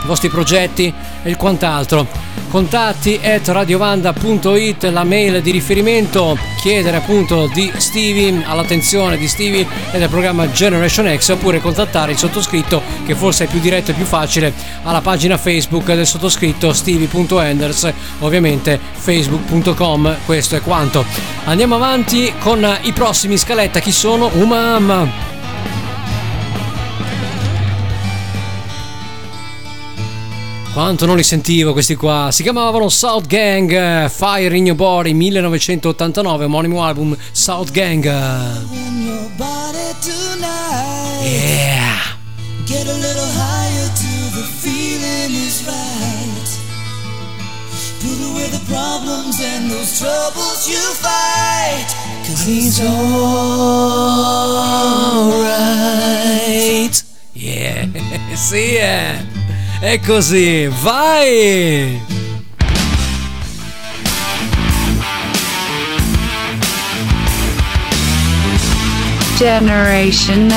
[0.05, 2.07] i vostri progetti e quant'altro.
[2.55, 9.99] Contatti at radiovanda.it, la mail di riferimento, chiedere appunto di Stevie, all'attenzione di Stevie e
[9.99, 14.05] del programma Generation X oppure contattare il sottoscritto che forse è più diretto e più
[14.05, 14.53] facile
[14.85, 21.05] alla pagina Facebook del sottoscritto stevie.enders, ovviamente facebook.com, questo è quanto.
[21.47, 24.31] Andiamo avanti con i prossimi scaletta, chi sono?
[24.35, 25.34] Umam!
[30.75, 32.31] Quanto non li sentivo questi qua?
[32.33, 38.03] Si chiamavano South Gang, Fire in Your Body 1989, omonimo album South Gang.
[38.03, 38.83] Yeah!
[42.67, 46.59] Get a little higher till the feeling is right.
[48.01, 51.87] Put away the problems and those troubles you fight.
[52.27, 53.05] Cause he's alright.
[57.33, 57.87] Yeah,
[58.35, 59.34] sì, eh.
[59.85, 62.01] È così, vai!
[69.37, 70.55] Generation X.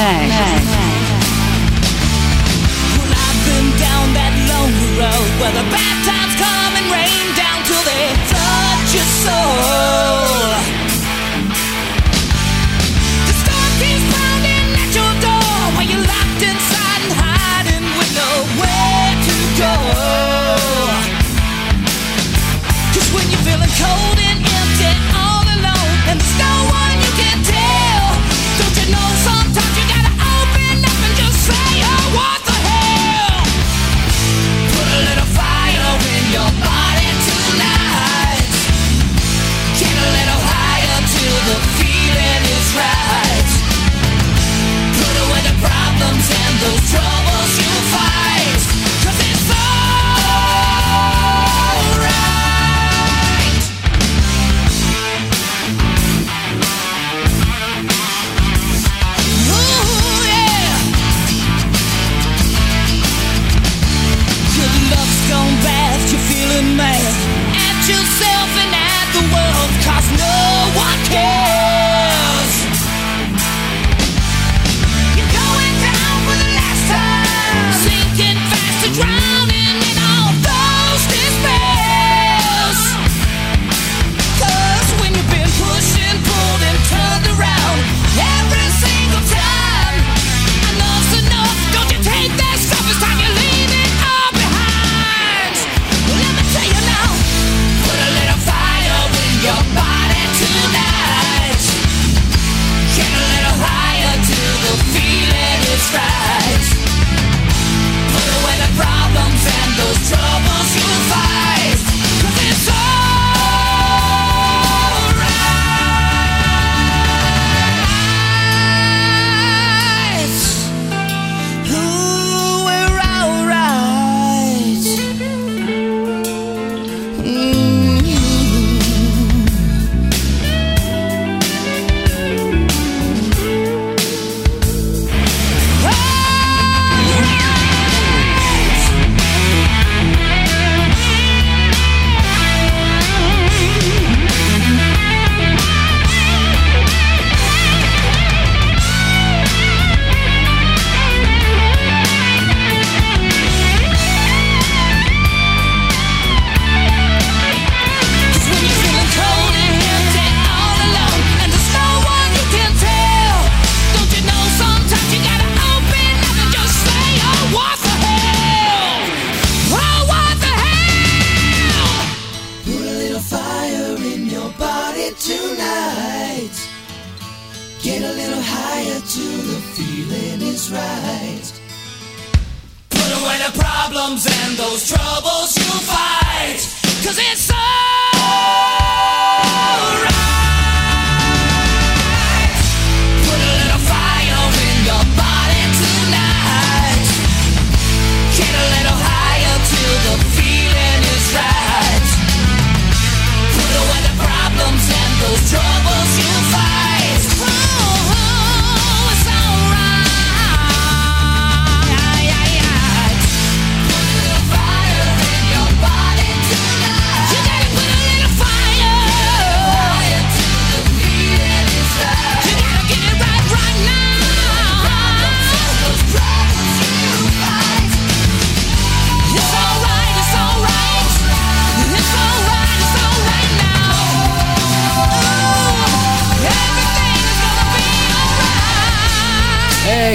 [2.96, 7.66] Well, I've been down that lonely road where the bad times come and rain down
[7.66, 10.07] till they touch your soul.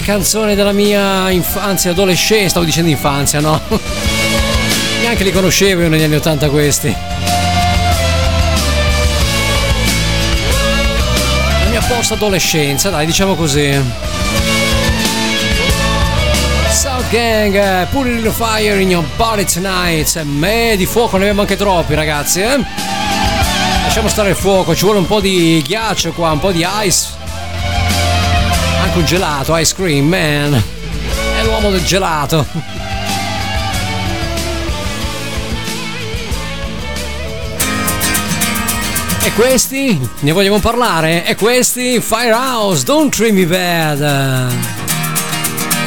[0.02, 3.60] Canzone della mia infanzia, adolescenza, stavo dicendo infanzia, no?
[5.00, 6.94] Neanche li conoscevo io negli anni 80 questi.
[11.62, 13.80] La mia post adolescenza, dai, diciamo così.
[16.70, 20.16] South Gang, eh, put a little fire in your body tonight.
[20.16, 22.58] Eh, Me di fuoco ne abbiamo anche troppi, ragazzi, eh?
[23.84, 27.20] Lasciamo stare il fuoco, ci vuole un po' di ghiaccio qua, un po' di ice.
[28.82, 30.52] Anche un gelato, ice cream, man.
[30.52, 32.44] È l'uomo del gelato.
[39.24, 39.98] E questi?
[40.20, 41.24] Ne vogliamo parlare?
[41.24, 42.00] E questi?
[42.00, 44.00] Firehouse, don't treat me bad.
[44.00, 44.50] Well,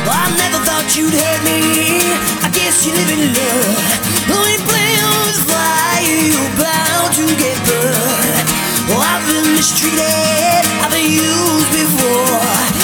[0.07, 1.99] I never thought you'd hurt me.
[2.43, 4.03] I guess you live in love.
[4.31, 8.54] Only with fire, you're bound to get burned.
[8.93, 10.61] I've been mistreated.
[10.83, 12.37] I've been used before.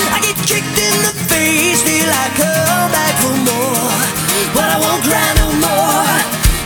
[0.09, 3.93] I get kicked in the face, still I come back for more.
[4.57, 6.17] But I won't cry no more.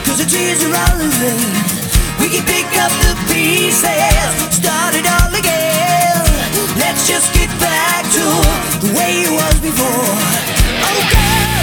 [0.08, 1.52] Cause the tears are all in vain.
[2.20, 6.24] We can pick up the pieces, start it all again.
[6.80, 8.26] Let's just get back to
[8.88, 10.16] the way it was before.
[10.88, 11.55] Oh,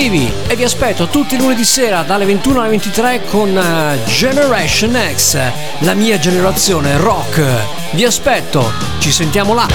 [0.00, 4.98] estivi e vi aspetto tutti i lunedì sera dalle 21 alle 23 con eh, Generation
[5.14, 5.38] X,
[5.80, 7.44] la mia generazione rock.
[7.90, 9.66] Vi aspetto, ci sentiamo là.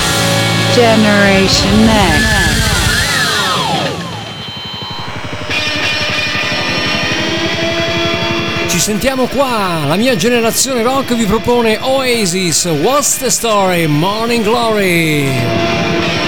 [0.73, 2.23] Generation X.
[8.67, 16.24] Ci sentiamo qua, la mia generazione rock vi propone Oasis, What's the Story, Morning Glory.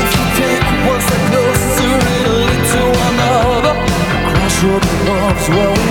[0.00, 3.74] If you take one step closer, it'll lead to another.
[4.28, 5.81] Crossroad loves where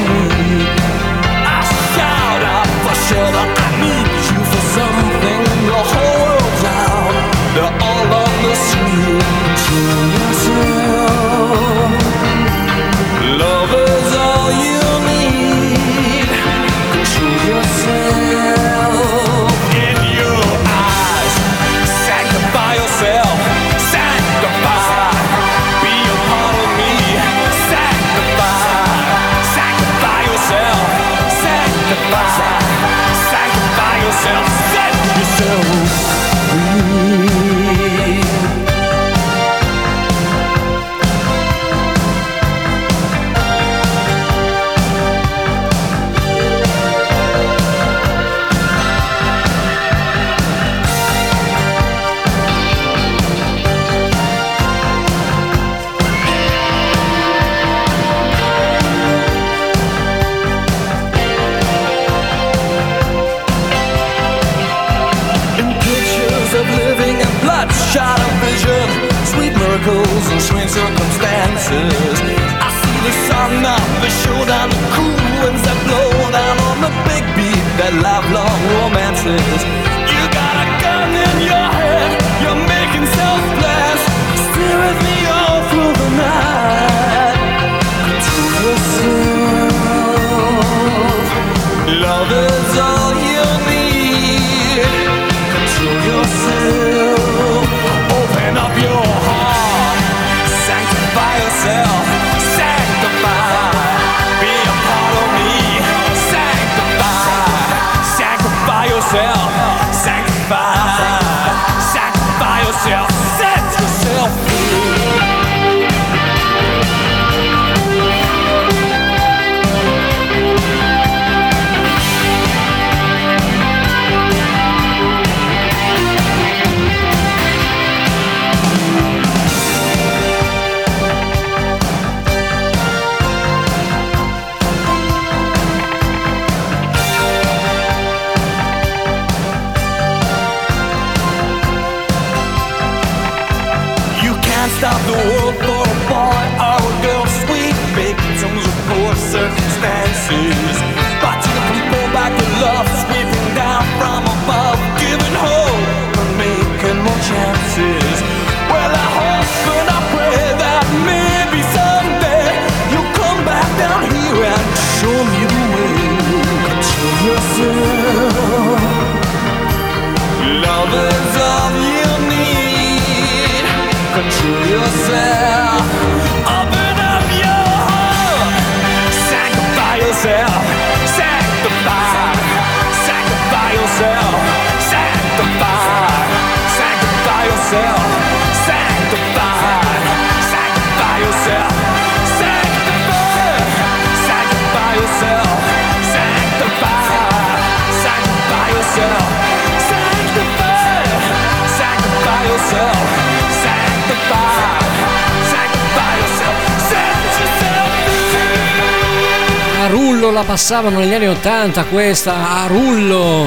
[210.71, 213.45] passavano negli anni 80 questa, a rullo.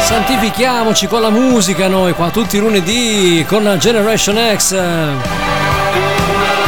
[0.00, 4.72] Santifichiamoci con la musica noi qua tutti i lunedì con Generation X.
[4.74, 5.14] A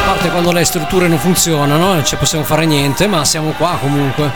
[0.06, 4.32] parte quando le strutture non funzionano, non ci possiamo fare niente, ma siamo qua comunque.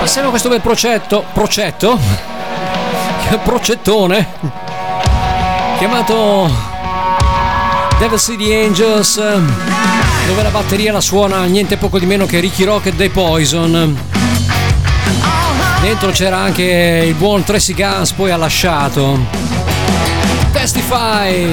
[0.00, 1.98] Passiamo a questo bel procetto, procetto?
[3.44, 4.26] Procettone
[5.76, 6.67] chiamato
[7.98, 9.52] Devil City Angels, ehm,
[10.28, 13.96] dove la batteria la suona niente poco di meno che Ricky Rocket dei Poison.
[15.80, 19.18] Dentro c'era anche il buon Tracy Guns, poi ha lasciato.
[20.52, 21.46] Testify!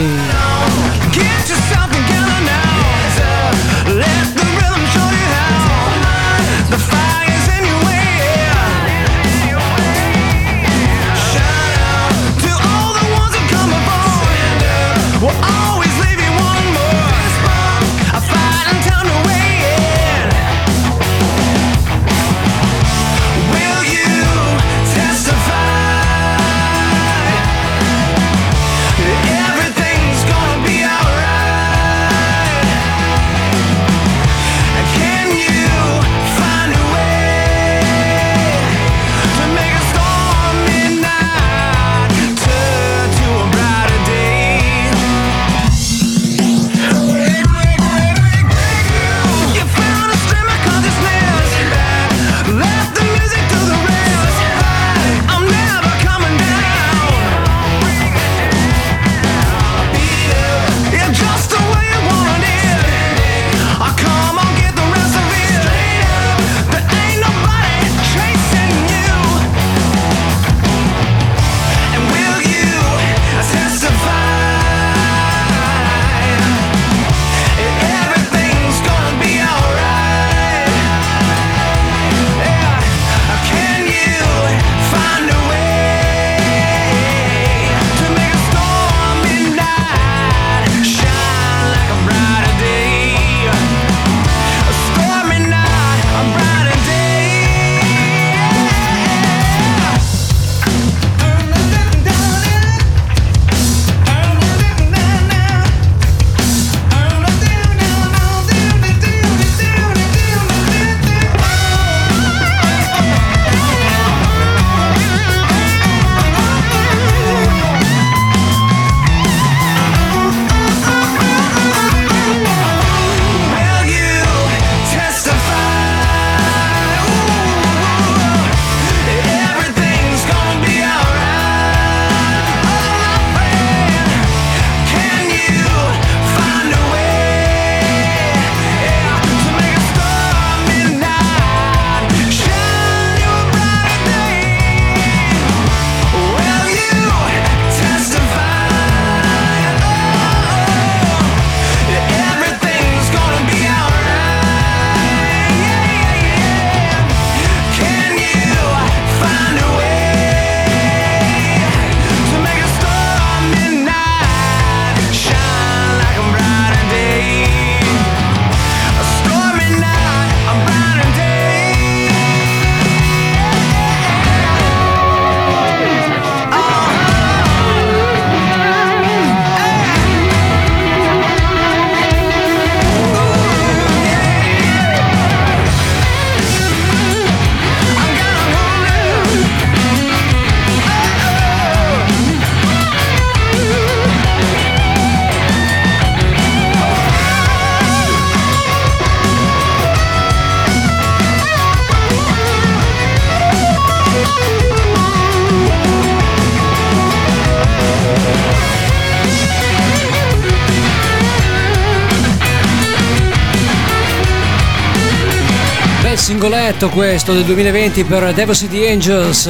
[216.76, 219.50] progetto questo del 2020 per Devil City Angels.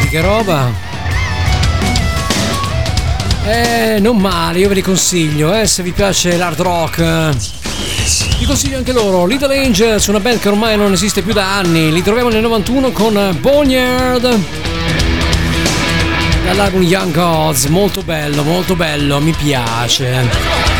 [0.00, 0.72] Di che roba?
[3.44, 7.36] Eh, non male, io ve li consiglio, eh, se vi piace l'hard rock.
[8.38, 11.92] Vi consiglio anche loro, Little Angels, una band che ormai non esiste più da anni.
[11.92, 14.38] Li troviamo nel 91 con Boneyard.
[16.44, 20.73] Dall'album Young Gods, molto bello, molto bello, mi piace.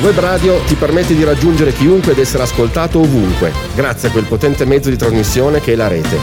[0.00, 4.64] web radio ti permette di raggiungere chiunque ed essere ascoltato ovunque, grazie a quel potente
[4.64, 6.18] mezzo di trasmissione che è la rete.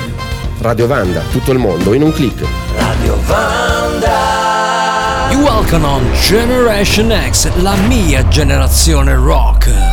[0.60, 2.44] Radio Vanda, tutto il mondo in un clic.
[2.78, 5.30] Radio Vanda!
[5.32, 9.85] You welcome on Generation X, la mia generazione rock.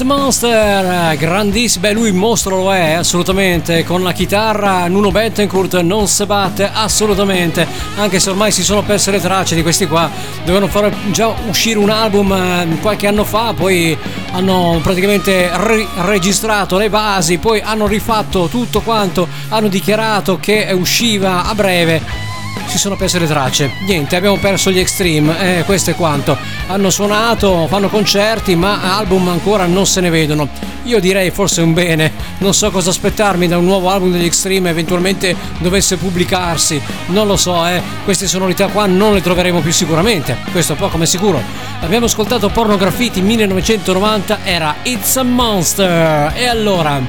[0.00, 5.78] It's Monster, grandissimo, beh lui il mostro lo è assolutamente, con la chitarra Nuno Bettencourt
[5.80, 7.66] non si batte assolutamente,
[7.96, 11.78] anche se ormai si sono perse le tracce di questi qua, dovevano far già uscire
[11.78, 13.94] un album eh, qualche anno fa, poi
[14.32, 15.50] hanno praticamente
[15.96, 22.29] registrato le basi, poi hanno rifatto tutto quanto, hanno dichiarato che usciva a breve
[22.66, 23.70] si sono perse le tracce.
[23.86, 26.36] Niente, abbiamo perso gli Extreme, eh, questo è quanto.
[26.68, 30.48] Hanno suonato, fanno concerti, ma album ancora non se ne vedono.
[30.84, 34.70] Io direi forse un bene, non so cosa aspettarmi da un nuovo album degli Extreme
[34.70, 37.82] eventualmente dovesse pubblicarsi, non lo so, eh.
[38.04, 41.42] queste sonorità qua non le troveremo più sicuramente, questo è poco ma sicuro.
[41.80, 46.32] Abbiamo ascoltato Porno Graffiti 1990, era It's a Monster.
[46.34, 47.00] E allora,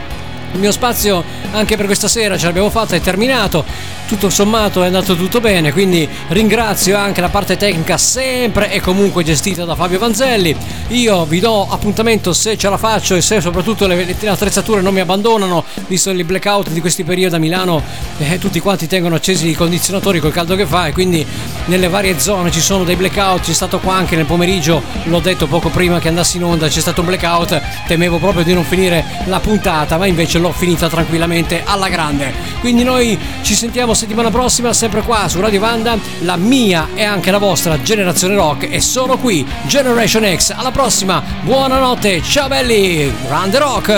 [0.53, 3.63] il mio spazio anche per questa sera ce l'abbiamo fatta, è terminato.
[4.07, 9.23] Tutto sommato è andato tutto bene, quindi ringrazio anche la parte tecnica sempre e comunque
[9.23, 10.53] gestita da Fabio Vanzelli.
[10.89, 14.93] Io vi do appuntamento se ce la faccio e se soprattutto le, le attrezzature non
[14.93, 17.81] mi abbandonano, visto il blackout di questi periodi a Milano,
[18.17, 21.25] eh, tutti quanti tengono accesi i condizionatori col caldo che fa e quindi
[21.65, 25.47] nelle varie zone ci sono dei blackout, c'è stato qua anche nel pomeriggio, l'ho detto
[25.47, 29.05] poco prima che andassi in onda, c'è stato un blackout, temevo proprio di non finire
[29.25, 32.33] la puntata, ma invece l'ho finita tranquillamente alla grande.
[32.59, 37.31] Quindi noi ci sentiamo settimana prossima sempre qua su Radio Vanda, la mia e anche
[37.31, 40.53] la vostra generazione rock è solo qui, Generation X.
[40.55, 43.93] Alla prossima, buonanotte, ciao belli, grande rock!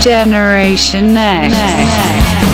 [0.00, 1.16] Generation
[1.48, 2.51] X.